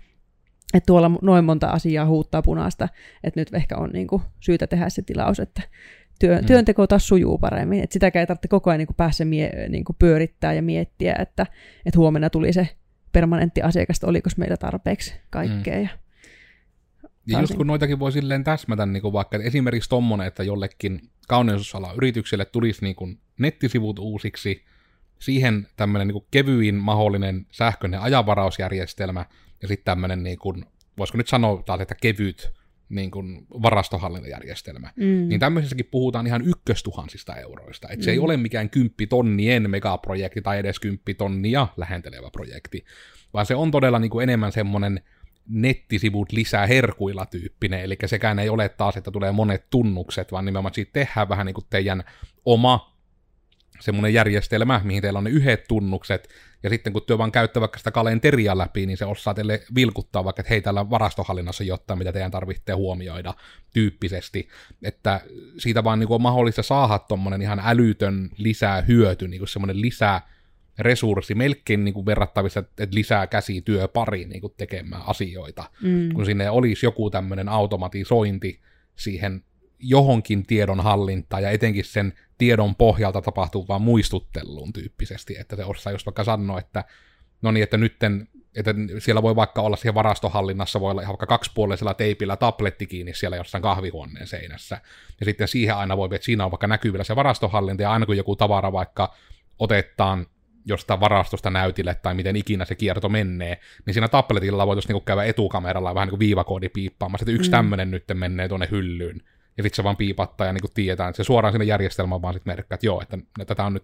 [0.74, 2.90] että tuolla noin monta asiaa huuttaa punaista,
[3.24, 5.62] että nyt ehkä on niin kuin, syytä tehdä se tilaus, että
[6.20, 6.46] työ, mm.
[6.46, 7.84] työnteko taas sujuu paremmin.
[7.84, 11.16] Että sitäkään ei tarvitse koko ajan niin kuin päässä mie, niin kuin pyörittää ja miettiä,
[11.20, 11.46] että,
[11.86, 12.70] että huomenna tuli se
[13.12, 15.80] permanentti asiakas, oliko meillä tarpeeksi kaikkea.
[15.80, 15.82] Mm.
[15.82, 15.90] Ja,
[17.28, 21.02] ja just kun noitakin voi silleen täsmätä, niin kuin vaikka että esimerkiksi tommonen, että jollekin
[21.28, 24.66] kauneusala yritykselle tulisi niin kuin nettisivut uusiksi,
[25.20, 29.26] siihen tämmöinen niin kevyin mahdollinen sähköinen ajanvarausjärjestelmä,
[29.62, 30.66] ja sitten tämmöinen, niin kuin,
[30.98, 32.54] voisiko nyt sanoa taas, että kevyt
[32.90, 34.92] niin kuin varastohallintajärjestelmä.
[34.96, 35.28] Mm.
[35.30, 37.88] Niin tämmöisessäkin puhutaan ihan ykköstuhansista euroista.
[37.90, 38.04] Et mm.
[38.04, 38.24] se ei mm.
[38.24, 42.86] ole mikään kymppitonnien megaprojekti tai edes kymppitonnia lähentelevä projekti,
[43.34, 45.02] vaan se on todella niin kuin enemmän semmoinen
[45.50, 50.74] nettisivut lisää herkuilla tyyppinen, eli sekään ei ole taas, että tulee monet tunnukset, vaan nimenomaan
[50.74, 52.04] siitä tehdään vähän niin kuin teidän
[52.46, 52.91] oma
[53.82, 56.30] semmoinen järjestelmä, mihin teillä on ne yhdet tunnukset,
[56.64, 60.24] ja sitten kun työ vaan käyttää vaikka sitä kalenteria läpi, niin se osaa teille vilkuttaa
[60.24, 63.34] vaikka, että hei, täällä varastohallinnassa jotain, mitä teidän tarvitsee huomioida
[63.74, 64.48] tyyppisesti,
[64.84, 65.22] että
[65.58, 69.82] siitä vaan niin kuin on mahdollista saada tuommoinen ihan älytön lisää hyöty, niin kuin semmoinen
[69.82, 70.30] lisää
[70.80, 76.14] resurssi, melkein niin kuin verrattavissa, että lisää käsityö pari niin kuin tekemään asioita, mm.
[76.14, 78.60] kun sinne olisi joku tämmöinen automatisointi
[78.96, 79.44] siihen
[79.80, 86.06] johonkin tiedon hallintaan ja etenkin sen tiedon pohjalta tapahtuvaan muistutteluun tyyppisesti, että se osaa just
[86.06, 86.84] vaikka sanoa, että
[87.42, 91.26] no niin, että nytten että siellä voi vaikka olla siihen varastohallinnassa, voi olla ihan vaikka
[91.26, 94.82] kaksipuolisella teipillä tabletti kiinni siellä jossain kahvihuoneen seinässä.
[95.20, 98.18] Ja sitten siihen aina voi, että siinä on vaikka näkyvillä se varastohallinta, ja aina kun
[98.18, 99.14] joku tavara vaikka
[99.60, 100.28] otetaan
[100.66, 105.24] jostain varastosta näytille tai miten ikinä se kierto menee, niin siinä tabletilla voitaisiin niinku käydä
[105.24, 107.52] etukameralla vähän niin kuin viivakoodi piippaamassa, että yksi mm.
[107.52, 109.22] tämmöinen nyt menee tuonne hyllyyn
[109.58, 112.34] ja sitten se vaan piipattaa ja niin kuin tietää, että se suoraan sinne järjestelmään vaan
[112.34, 113.84] sitten merkkaa, että joo, että tätä on nyt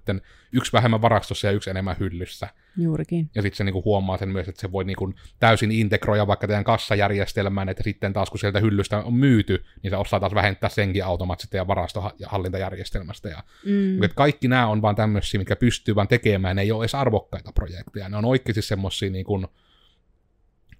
[0.52, 2.48] yksi vähemmän varastossa ja yksi enemmän hyllyssä.
[2.78, 3.30] Juurikin.
[3.36, 6.28] Ja sitten se niin kuin huomaa sen myös, että se voi niin kuin täysin integroida
[6.28, 10.36] vaikka teidän kassajärjestelmään, että sitten taas kun sieltä hyllystä on myyty, niin se osaa taas
[10.36, 13.30] vähentää senkin automaattisesti ja varastohallintajärjestelmästä.
[13.30, 14.04] Ja, mm.
[14.04, 17.52] että kaikki nämä on vaan tämmöisiä, mikä pystyy vaan tekemään, ne ei ole edes arvokkaita
[17.52, 19.48] projekteja, ne on oikeasti semmoisia niin kuin,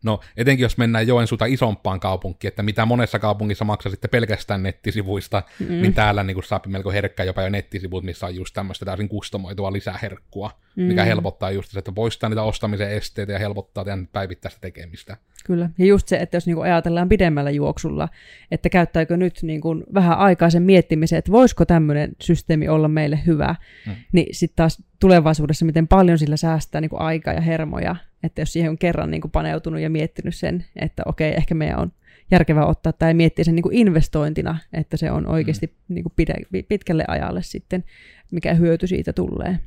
[0.04, 5.44] No, etenkin jos mennään Joensuuta isompaan kaupunkiin, että mitä monessa kaupungissa maksaa sitten pelkästään nettisivuista,
[5.60, 5.68] mm.
[5.68, 9.74] niin täällä niin saa melko herkkä jopa jo nettisivut, missä on just tämmöistä täysin kustomoitua
[9.74, 10.84] lisäherkkua, mm.
[10.84, 15.18] mikä helpottaa just se, että poistaa niitä ostamisen esteitä ja helpottaa teidän päivittäistä tekemistä.
[15.46, 18.10] Kyllä, ja just se, että jos niinku ajatellaan pidemmällä juoksulla,
[18.52, 23.56] että käyttääkö nyt niinku vähän aikaa sen miettimiseen, että voisiko tämmöinen systeemi olla meille hyvä,
[23.86, 23.96] mm.
[24.12, 27.96] niin sitten taas tulevaisuudessa, miten paljon sillä säästää niinku aikaa ja hermoja,
[28.28, 31.92] että jos siihen on kerran niinku paneutunut ja miettinyt sen, että okei, ehkä meidän on
[32.32, 35.94] järkevää ottaa tai miettiä sen niinku investointina, että se on oikeasti mm.
[35.94, 36.34] niinku pide,
[36.68, 37.84] pitkälle ajalle sitten,
[38.32, 39.60] mikä hyöty siitä tulee.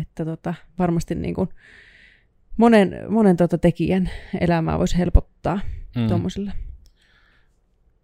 [0.00, 1.48] Että tota, varmasti niinku,
[2.56, 5.60] monen, monen tota tekijän elämää voisi helpottaa
[5.96, 6.08] mm.
[6.08, 6.52] tuommoisilla.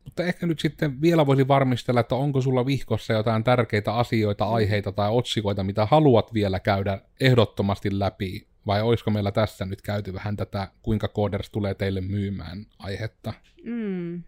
[0.04, 4.92] Mutta ehkä nyt sitten vielä voisi varmistella, että onko sulla vihkossa jotain tärkeitä asioita, aiheita
[4.92, 10.36] tai otsikoita, mitä haluat vielä käydä ehdottomasti läpi, vai olisiko meillä tässä nyt käyty vähän
[10.36, 13.32] tätä, kuinka Coders tulee teille myymään aihetta?
[13.64, 14.22] Mm.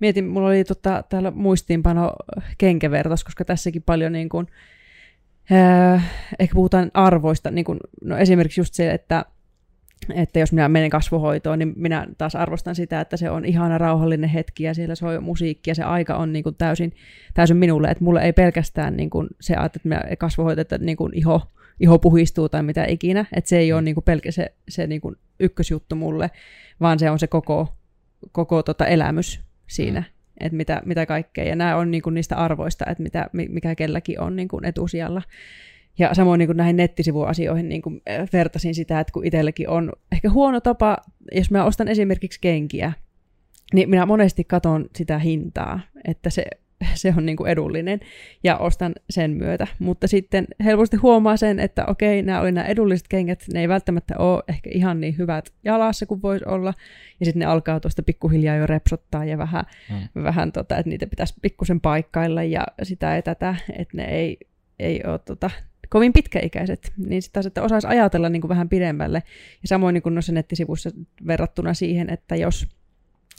[0.00, 2.12] Mietin, mulla oli tota, täällä muistiinpano
[2.58, 4.46] kenkevertaus, koska tässäkin paljon niin kuin,
[5.52, 9.24] äh, ehkä puhutaan arvoista, niin kuin, no esimerkiksi just se, että
[10.14, 14.30] että jos minä menen kasvohoitoon, niin minä taas arvostan sitä, että se on ihana rauhallinen
[14.30, 16.92] hetki ja siellä soi musiikki ja se aika on niin kuin täysin,
[17.34, 21.14] täysin minulle, että mulle ei pelkästään niin kuin se, että minä kasvohoito, että niin kuin
[21.14, 21.42] iho,
[21.80, 25.00] iho puhistuu tai mitä ikinä, että se ei ole niin kuin pelkä se, se niin
[25.00, 26.30] kuin ykkösjuttu mulle,
[26.80, 27.68] vaan se on se koko,
[28.32, 30.06] koko tota elämys siinä, mm.
[30.40, 34.20] että mitä, mitä kaikkea, ja nämä on niin kuin niistä arvoista, että mitä, mikä kelläkin
[34.20, 35.22] on niin kuin etusijalla.
[35.98, 38.02] Ja samoin niin kuin näihin nettisivuasioihin niin kuin
[38.32, 40.96] vertasin sitä, että kun itselläkin on ehkä huono tapa,
[41.32, 42.92] jos mä ostan esimerkiksi kenkiä,
[43.72, 46.44] niin minä monesti katon sitä hintaa, että se,
[46.94, 48.00] se on niin kuin edullinen
[48.44, 49.66] ja ostan sen myötä.
[49.78, 54.18] Mutta sitten helposti huomaa sen, että okei, nämä oli nämä edulliset kengät, ne ei välttämättä
[54.18, 56.74] ole ehkä ihan niin hyvät jalassa kuin voisi olla.
[57.20, 60.22] Ja sitten ne alkaa tuosta pikkuhiljaa jo repsottaa ja vähän, hmm.
[60.24, 64.38] vähän tota, että niitä pitäisi pikkusen paikkailla ja sitä ja tätä, että ne ei,
[64.78, 65.50] ei ole tota,
[65.92, 69.22] kovin pitkäikäiset, niin sitten taas, että osaisi ajatella niin kuin vähän pidemmälle.
[69.62, 70.90] Ja samoin niin kuin noissa nettisivuissa
[71.26, 72.68] verrattuna siihen, että jos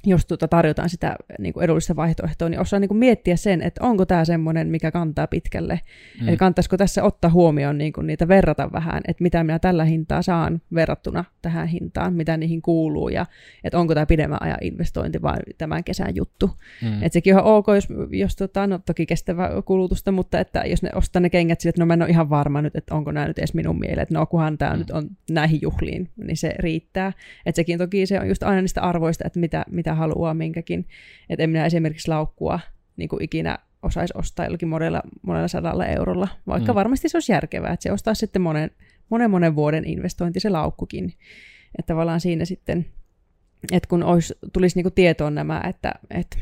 [0.06, 3.84] jos tuota tarjotaan sitä niin kuin edullista vaihtoehtoa, niin osaa niin kuin miettiä sen, että
[3.84, 5.80] onko tämä semmoinen, mikä kantaa pitkälle.
[6.22, 6.28] Mm.
[6.28, 10.22] Eli kantaisiko tässä ottaa huomioon niin kuin niitä verrata vähän, että mitä minä tällä hintaa
[10.22, 13.26] saan verrattuna tähän hintaan, mitä niihin kuuluu, ja
[13.64, 16.52] että onko tämä pidemmän ajan investointi vai tämän kesän juttu.
[16.82, 17.04] Mm.
[17.04, 20.90] Että sekin on ok, jos, jos tota, no toki kestävä kulutusta, mutta että jos ne
[20.96, 23.28] ostaa ne kengät sille, että no mä en ole ihan varma nyt, että onko nämä
[23.28, 24.80] nyt edes minun mieleen, että no kunhan tämä mm.
[24.80, 27.14] nyt on näihin juhliin, niin se riittää.
[27.46, 30.88] Että sekin toki se on just aina niistä arvoista, että mitä, mitä haluaa minkäkin.
[31.30, 32.60] Että en minä esimerkiksi laukkua
[32.98, 36.76] niin kuin ikinä osaisi ostaa jollakin monella, monella sadalla eurolla, vaikka mm.
[36.76, 38.72] varmasti se olisi järkevää, että se ostaa sitten monen,
[39.10, 41.14] monen monen vuoden investointi se laukkukin.
[41.80, 42.86] Että tavallaan siinä sitten,
[43.72, 46.38] että kun olisi, tulisi niinku tietoon nämä, että, että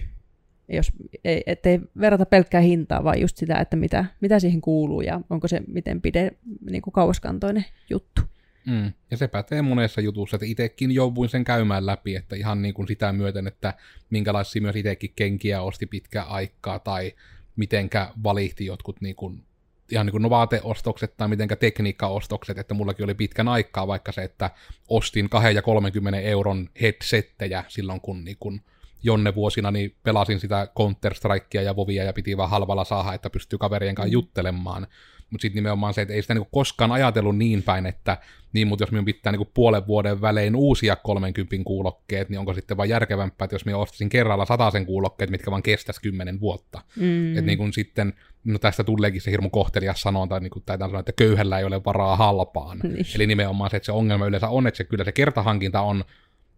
[0.70, 0.91] jos
[1.24, 5.47] ei, ettei verrata pelkkää hintaa, vaan just sitä, että mitä, mitä siihen kuuluu ja onko
[5.47, 6.32] se miten pide,
[6.70, 8.22] niin kuin kauaskantoinen juttu.
[8.66, 8.93] Mm.
[9.12, 12.88] Ja se pätee monessa jutussa, että itsekin jouduin sen käymään läpi, että ihan niin kuin
[12.88, 13.74] sitä myöten, että
[14.09, 17.14] minkälaisia myös itsekin kenkiä osti pitkää aikaa, tai
[17.55, 19.43] mitenkä valihti jotkut niin kuin,
[19.91, 24.24] ihan niin kuin no vaateostokset tai mitenkä tekniikkaostokset, että mullakin oli pitkän aikaa vaikka se,
[24.24, 24.51] että
[24.88, 28.62] ostin 2 ja 30 euron headsettejä silloin, kun niin kuin
[29.03, 33.59] jonne vuosina niin pelasin sitä Counter-Strikea ja Vovia ja piti vaan halvalla saada, että pystyy
[33.59, 34.14] kaverien kanssa mm.
[34.14, 34.88] juttelemaan.
[35.32, 38.17] Mutta sitten nimenomaan se, että ei sitä niinku koskaan ajatellut niin päin, että
[38.53, 42.77] niin, mutta jos minun pitää niinku puolen vuoden välein uusia 30 kuulokkeet, niin onko sitten
[42.77, 46.82] vaan järkevämpää, että jos minä ostaisin kerralla sen kuulokkeet, mitkä vaan kestäisi kymmenen vuotta.
[46.95, 47.38] Mm.
[47.38, 48.13] Että niin sitten,
[48.43, 52.15] no tästä tuleekin se hirmu kohtelias sanonta, niin kuin sanoa, että köyhällä ei ole varaa
[52.15, 52.79] halpaan.
[52.84, 53.05] Niin.
[53.15, 56.03] Eli nimenomaan se, että se ongelma yleensä on, että se kyllä se kertahankinta on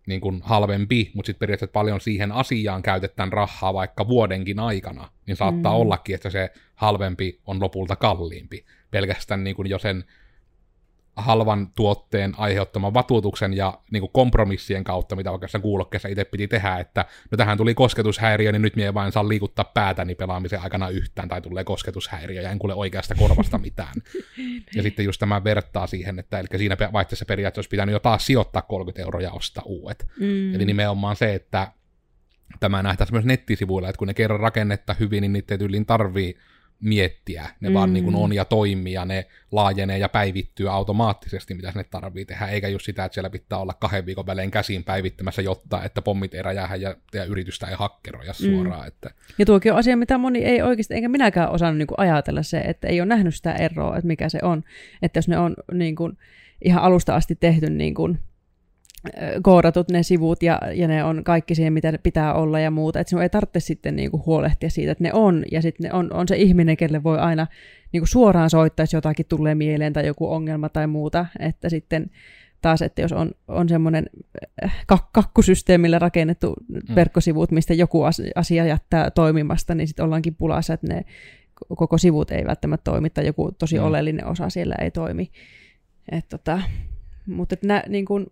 [0.07, 5.37] niin kuin halvempi, mutta sitten periaatteessa paljon siihen asiaan käytetään rahaa vaikka vuodenkin aikana, niin
[5.37, 5.79] saattaa mm.
[5.79, 8.65] ollakin, että se halvempi on lopulta kalliimpi.
[8.91, 10.03] Pelkästään niin kuin jo sen
[11.15, 16.77] halvan tuotteen aiheuttaman vatuutuksen ja niin kuin kompromissien kautta, mitä vaikka kuulokkeessa itse piti tehdä,
[16.77, 21.29] että no tähän tuli kosketushäiriö, niin nyt minä vain saa liikuttaa päätäni pelaamisen aikana yhtään,
[21.29, 23.93] tai tulee kosketushäiriö, ja en kuule oikeasta korvasta mitään.
[24.75, 28.25] ja sitten just tämä vertaa siihen, että eli siinä vaihteessa periaatteessa olisi pitänyt jo taas
[28.25, 30.07] sijoittaa 30 euroa ja ostaa uudet.
[30.19, 30.55] Mm.
[30.55, 31.71] Eli nimenomaan se, että
[32.59, 36.37] tämä nähtäisiin myös nettisivuilla, että kun ne kerran rakennetta hyvin, niin niitä ei tarvii
[36.83, 37.49] miettiä.
[37.59, 37.73] Ne mm.
[37.73, 42.25] vaan niin kuin on ja toimii ja ne laajenee ja päivittyy automaattisesti, mitä ne tarvii
[42.25, 46.01] tehdä, eikä just sitä, että siellä pitää olla kahden viikon välein käsin päivittämässä, jotta että
[46.01, 48.35] pommit ei räjähä ja, ja yritystä ei hakkeroja mm.
[48.35, 48.81] suoraan.
[48.81, 48.87] Mm.
[48.87, 49.11] Että.
[49.37, 52.57] Ja tuokin on asia, mitä moni ei oikeasti, enkä minäkään osannut niin kuin ajatella se,
[52.57, 54.63] että ei ole nähnyt sitä eroa, että mikä se on.
[55.01, 56.17] Että jos ne on niin kuin,
[56.61, 58.19] ihan alusta asti tehty niin kuin,
[59.41, 62.99] koodatut ne sivut ja, ja ne on kaikki siihen, mitä pitää olla ja muuta.
[62.99, 65.43] Että sinun ei tarvitse sitten niinku huolehtia siitä, että ne on.
[65.51, 67.47] Ja sitten on, on se ihminen, kelle voi aina
[67.93, 71.25] niinku suoraan soittaa, jos jotakin tulee mieleen tai joku ongelma tai muuta.
[71.39, 72.11] Että sitten
[72.61, 74.05] taas, että jos on, on semmoinen
[74.93, 76.95] kak- kakkusysteemillä rakennettu mm.
[76.95, 78.03] verkkosivut, mistä joku
[78.35, 81.05] asia jättää toimimasta, niin sitten ollaankin pulassa, että ne
[81.77, 83.85] koko sivut ei välttämättä toimi tai joku tosi mm.
[83.85, 85.31] oleellinen osa siellä ei toimi.
[86.11, 86.61] Et tota,
[87.27, 88.27] mutta että nä, niin kun,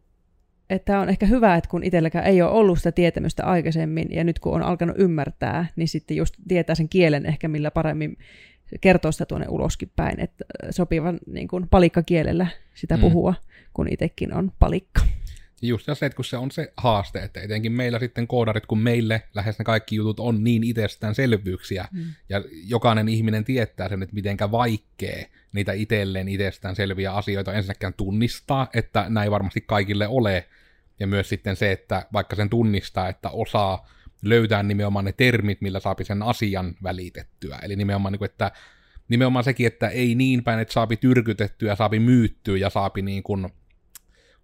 [0.71, 4.39] että on ehkä hyvä, että kun itselläkään ei ole ollut sitä tietämystä aikaisemmin, ja nyt
[4.39, 8.17] kun on alkanut ymmärtää, niin sitten just tietää sen kielen ehkä, millä paremmin
[8.81, 13.01] kertoo sitä tuonne uloskin päin, että sopivan niin kuin palikkakielellä sitä mm.
[13.01, 13.33] puhua,
[13.73, 15.01] kun itsekin on palikka.
[15.61, 19.23] Just se, että kun se on se haaste, että etenkin meillä sitten koodarit, kun meille
[19.35, 22.05] lähes ne kaikki jutut on niin itsestäänselvyyksiä, mm.
[22.29, 28.67] ja jokainen ihminen tietää sen, että mitenkä vaikea niitä itselleen itsestään selviä asioita ensinnäkään tunnistaa,
[28.73, 30.47] että näin varmasti kaikille ole,
[30.99, 33.89] ja myös sitten se, että vaikka sen tunnistaa, että osaa
[34.21, 37.59] löytää nimenomaan ne termit, millä saapi sen asian välitettyä.
[37.63, 38.51] Eli nimenomaan, niin että
[39.07, 43.49] nimenomaan sekin, että ei niin päin, että saapi tyrkytettyä, saapi myyttyä ja saapi niin kuin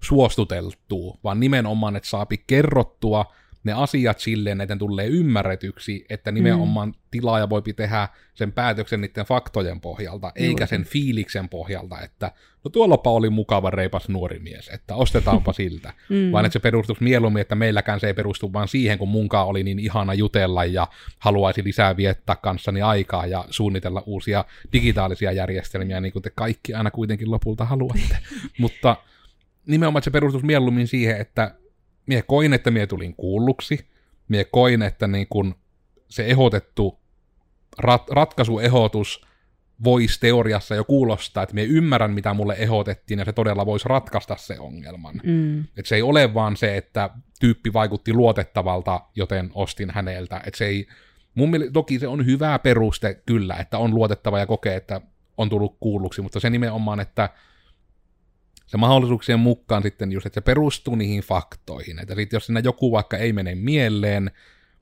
[0.03, 3.25] suostuteltua, vaan nimenomaan, että saapi kerrottua
[3.67, 6.95] ne asiat silleen, että ne tulee ymmärretyksi, että nimenomaan mm.
[7.11, 10.49] tilaaja voi tehdä sen päätöksen niiden faktojen pohjalta, Juuri.
[10.49, 12.31] eikä sen fiiliksen pohjalta, että
[12.63, 15.93] no tuollapa oli mukava reipas nuori mies, että ostetaanpa siltä.
[16.09, 16.31] Mm.
[16.31, 19.63] Vaan että se perustuisi mieluummin, että meilläkään se ei perustu vaan siihen, kun munkaan oli
[19.63, 20.87] niin ihana jutella ja
[21.19, 26.91] haluaisi lisää viettää kanssani aikaa ja suunnitella uusia digitaalisia järjestelmiä, niin kuin te kaikki aina
[26.91, 28.17] kuitenkin lopulta haluatte.
[28.59, 28.95] Mutta
[29.67, 31.55] nimenomaan se perustus mieluummin siihen, että
[32.05, 33.89] mie koin, että mie tulin kuulluksi,
[34.27, 35.55] mie koin, että niin kun
[36.09, 36.99] se ehdotettu
[37.77, 39.27] rat, ratkaisuehdotus
[39.83, 44.35] voisi teoriassa jo kuulostaa, että me ymmärrän, mitä mulle ehdotettiin, ja se todella voisi ratkaista
[44.37, 45.21] se ongelman.
[45.23, 45.59] Mm.
[45.59, 47.09] Että se ei ole vaan se, että
[47.39, 50.41] tyyppi vaikutti luotettavalta, joten ostin häneltä.
[50.45, 50.87] Että se ei,
[51.35, 55.01] mun mielestä, toki se on hyvä peruste kyllä, että on luotettava ja kokee, että
[55.37, 57.29] on tullut kuulluksi, mutta se nimenomaan, että
[58.67, 61.99] se mahdollisuuksien mukaan sitten just, että se perustuu niihin faktoihin.
[61.99, 64.31] Että sitten jos siinä joku vaikka ei mene mieleen,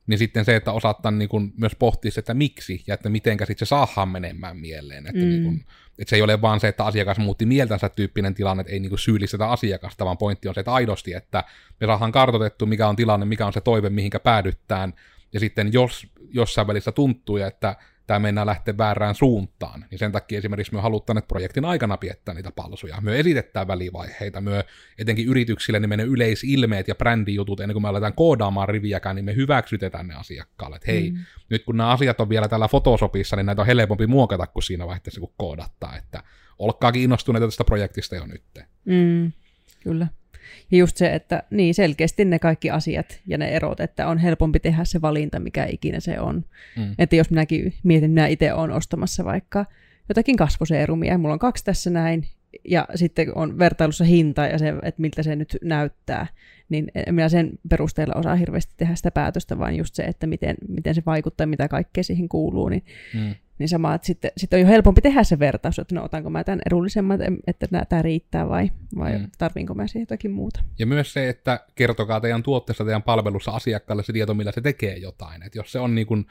[0.07, 3.67] niin sitten se, että osataan niin kuin myös pohtia että miksi ja että mitenkä sitten
[3.67, 5.07] se saadaan menemään mieleen.
[5.07, 5.29] Että, mm.
[5.29, 5.65] niin kuin,
[5.99, 8.99] että se ei ole vaan se, että asiakas muutti mieltänsä tyyppinen tilanne, että ei niin
[8.99, 11.43] syyllistetä asiakasta, vaan pointti on se, että aidosti, että
[11.79, 14.93] me saadaan kartoitettu, mikä on tilanne, mikä on se toive, mihinkä päädyttään,
[15.33, 17.75] ja sitten jos jossain välissä tuntuu, että
[18.07, 19.85] tämä mennään lähteä väärään suuntaan.
[19.91, 23.01] Niin sen takia esimerkiksi me halutaan, että projektin aikana piettää niitä palsuja.
[23.01, 24.65] Me esitetään välivaiheita, me
[24.97, 29.35] etenkin yrityksille niin meidän yleisilmeet ja brändijutut, ennen kuin me aletaan koodaamaan riviäkään, niin me
[29.35, 30.75] hyväksytetään ne asiakkaalle.
[30.75, 31.17] Että hei, mm.
[31.49, 34.87] nyt kun nämä asiat on vielä täällä Photoshopissa, niin näitä on helpompi muokata kuin siinä
[34.87, 35.97] vaiheessa, kun koodattaa.
[35.97, 36.23] Että
[36.59, 38.43] olkaa kiinnostuneita tästä projektista jo nyt.
[38.85, 39.31] Mm,
[39.83, 40.07] kyllä.
[40.71, 44.59] Ja just se, että niin selkeästi ne kaikki asiat ja ne erot, että on helpompi
[44.59, 46.45] tehdä se valinta, mikä ikinä se on.
[46.77, 46.95] Mm.
[46.99, 49.65] Että jos minäkin mietin, minä itse olen ostamassa vaikka
[50.09, 52.27] jotakin kasvoseerumia, ja mulla on kaksi tässä näin,
[52.67, 56.27] ja sitten on vertailussa hinta ja se, että miltä se nyt näyttää,
[56.69, 60.95] niin minä sen perusteella osaa hirveästi tehdä sitä päätöstä, vaan just se, että miten, miten
[60.95, 62.83] se vaikuttaa, mitä kaikkea siihen kuuluu, niin
[63.13, 63.35] mm.
[63.59, 66.43] Niin sama, että sitten, sitten on jo helpompi tehdä se vertaus, että no otanko mä
[66.43, 69.27] tämän edullisemman, että tämä riittää vai, vai mm.
[69.37, 70.63] tarviinko mä siihen jotakin muuta.
[70.79, 74.97] Ja myös se, että kertokaa teidän tuotteessa, teidän palvelussa asiakkaalle se tieto, millä se tekee
[74.97, 75.43] jotain.
[75.43, 76.25] Että jos se on niin kuin,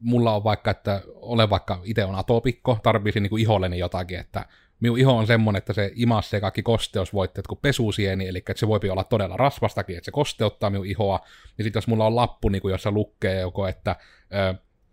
[0.00, 4.46] mulla on vaikka, että olen vaikka itse on atopikko, tarvitsin niin kuin iholleni jotakin, että
[4.80, 8.80] minun iho on semmoinen, että se imassee kaikki kosteusvoitteet kuin pesusieni, eli että se voi
[8.90, 11.20] olla todella rasvastakin, että se kosteuttaa minun ihoa.
[11.58, 13.96] Ja sitten jos mulla on lappu, niin kuin jossa lukee joko, että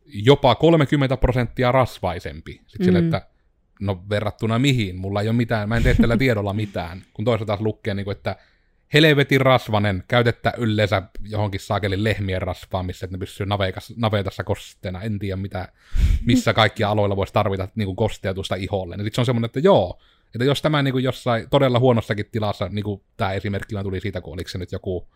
[0.05, 2.51] jopa 30 prosenttia rasvaisempi.
[2.51, 2.85] Sitten mm.
[2.85, 3.27] sille, että
[3.79, 7.45] no verrattuna mihin, mulla ei ole mitään, mä en tee tällä tiedolla mitään, kun toisaalta
[7.45, 8.35] taas lukee, niin kuin, että
[8.93, 13.47] helvetin rasvanen, käytettä yleensä johonkin saakelin lehmien rasvaamissa, että ne pysyy
[13.95, 15.67] navetassa kosteena, en tiedä mitä,
[16.25, 18.95] missä kaikki aloilla voisi tarvita niin kuin kosteutusta iholle.
[18.95, 19.99] Sitten se on semmoinen, että joo,
[20.35, 24.21] että jos tämä niin kuin jossain todella huonossakin tilassa, niin kuin tämä esimerkki tuli siitä,
[24.21, 25.07] kun oliko se nyt joku,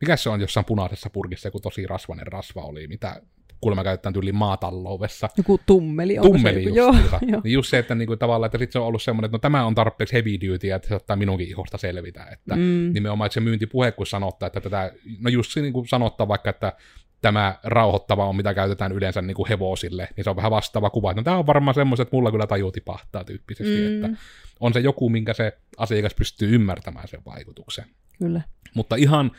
[0.00, 3.22] mikä se on jossain punaisessa purkissa, joku tosi rasvanen rasva oli, mitä
[3.62, 5.28] kuulemma käytetään tyyli maataloudessa.
[5.36, 6.16] Joku tummeli.
[6.22, 6.94] Tummeli just, joo,
[7.26, 7.40] joo.
[7.44, 9.66] Niin just se, että niinku, tavallaan, että sit se on ollut semmoinen, että no tämä
[9.66, 12.24] on tarpeeksi heavy duty, että se ottaa minunkin ihosta selvitä.
[12.24, 12.90] Että mm.
[12.92, 16.50] nimenomaan, että se myyntipuhe, kun sanottaa, että tätä, no just se niin kuin sanottaa vaikka,
[16.50, 16.72] että
[17.20, 21.10] tämä rauhoittava on, mitä käytetään yleensä niin kuin hevosille, niin se on vähän vastaava kuva.
[21.10, 23.94] Että no, tämä on varmaan semmoiset, että mulla kyllä taju tipahtaa tyyppisesti, mm.
[23.94, 24.22] että
[24.60, 27.84] on se joku, minkä se asiakas pystyy ymmärtämään sen vaikutuksen.
[28.18, 28.40] Kyllä.
[28.74, 29.30] Mutta ihan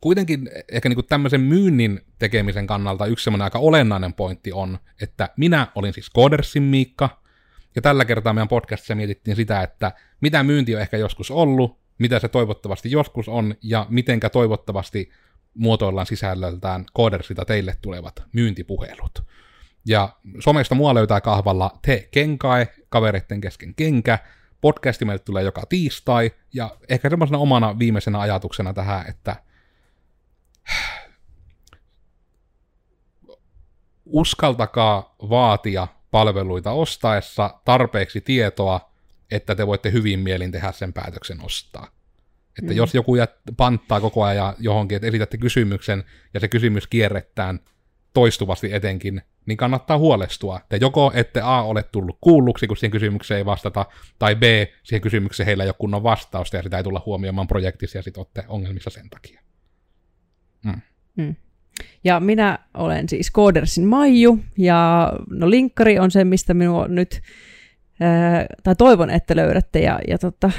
[0.00, 5.28] kuitenkin ehkä niin kuin tämmöisen myynnin tekemisen kannalta yksi semmoinen aika olennainen pointti on, että
[5.36, 7.22] minä olin siis Codersin Miikka,
[7.76, 12.18] ja tällä kertaa meidän podcastissa mietittiin sitä, että mitä myynti on ehkä joskus ollut, mitä
[12.18, 15.10] se toivottavasti joskus on, ja mitenkä toivottavasti
[15.54, 19.24] muotoillaan sisällöltään koodersita teille tulevat myyntipuhelut.
[19.86, 20.08] Ja
[20.40, 24.18] somesta mua löytää kahvalla Te Kenkae, kavereiden kesken kenkä.
[24.60, 29.36] Podcasti meille tulee joka tiistai, ja ehkä semmoisena omana viimeisenä ajatuksena tähän, että
[34.06, 38.90] uskaltakaa vaatia palveluita ostaessa tarpeeksi tietoa,
[39.30, 41.88] että te voitte hyvin mielin tehdä sen päätöksen ostaa.
[42.58, 42.76] Että mm.
[42.76, 46.04] jos joku jät, panttaa koko ajan johonkin, että esitätte kysymyksen
[46.34, 47.60] ja se kysymys kierrettään
[48.12, 50.60] toistuvasti etenkin, niin kannattaa huolestua.
[50.68, 53.86] Te joko ette A ole tullut kuulluksi, kun siihen kysymykseen ei vastata,
[54.18, 54.42] tai B,
[54.82, 58.20] siihen kysymykseen heillä ei ole kunnon vastausta ja sitä ei tulla huomioimaan projektissa ja sitten
[58.20, 59.40] olette ongelmissa sen takia.
[61.16, 61.34] Mm.
[62.04, 67.20] Ja minä olen siis Codersin Maiju, ja no linkkari on se, mistä minua nyt,
[68.00, 70.50] ää, tai toivon, että löydätte, ja, ja tota,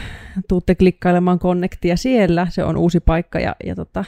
[0.48, 4.06] tuutte klikkailemaan Connectia siellä, se on uusi paikka, ja, ja tota,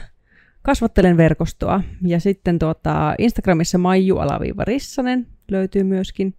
[0.62, 1.82] kasvattelen verkostoa.
[2.02, 6.34] Ja sitten tuota, Instagramissa Maiju-Rissanen löytyy myöskin.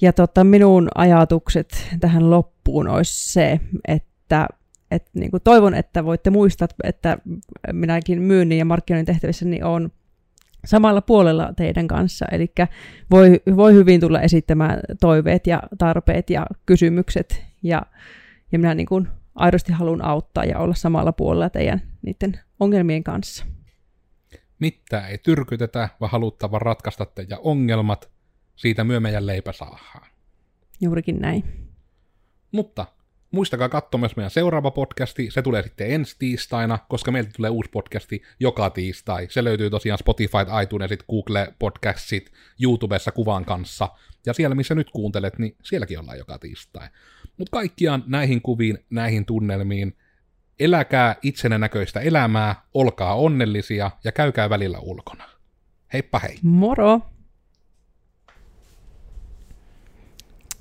[0.00, 4.48] Ja tota, minun ajatukset tähän loppuun olisi se, että
[4.90, 7.18] et, niin kuin toivon, että voitte muistaa, että
[7.72, 9.90] minäkin myynnin ja markkinoinnin tehtävissä niin on
[10.64, 12.26] samalla puolella teidän kanssa.
[12.32, 12.52] Eli
[13.10, 17.44] voi, voi hyvin tulla esittämään toiveet ja tarpeet ja kysymykset.
[17.62, 17.82] Ja,
[18.52, 23.44] ja minä niin kuin aidosti haluan auttaa ja olla samalla puolella teidän niiden ongelmien kanssa.
[24.58, 28.10] Mitä ei tyrkytetä, vaan haluttava ratkaista teidän ongelmat.
[28.56, 30.06] Siitä myö meidän leipä saahaa.
[30.80, 31.44] Juurikin näin.
[32.52, 32.86] Mutta
[33.30, 37.70] muistakaa katsoa myös meidän seuraava podcasti, se tulee sitten ensi tiistaina, koska meiltä tulee uusi
[37.70, 39.26] podcasti joka tiistai.
[39.30, 43.88] Se löytyy tosiaan Spotify, iTunesit, Google Podcastit, YouTubessa kuvan kanssa.
[44.26, 46.88] Ja siellä, missä nyt kuuntelet, niin sielläkin ollaan joka tiistai.
[47.36, 49.96] Mutta kaikkiaan näihin kuviin, näihin tunnelmiin,
[50.58, 55.24] eläkää itsenä näköistä elämää, olkaa onnellisia ja käykää välillä ulkona.
[55.92, 56.38] Heippa hei!
[56.42, 57.00] Moro!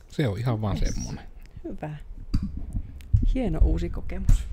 [0.08, 1.26] Se on ihan vaan semmonen.
[1.64, 2.07] Hyvä.
[3.34, 4.47] Hieno uusi kokemus.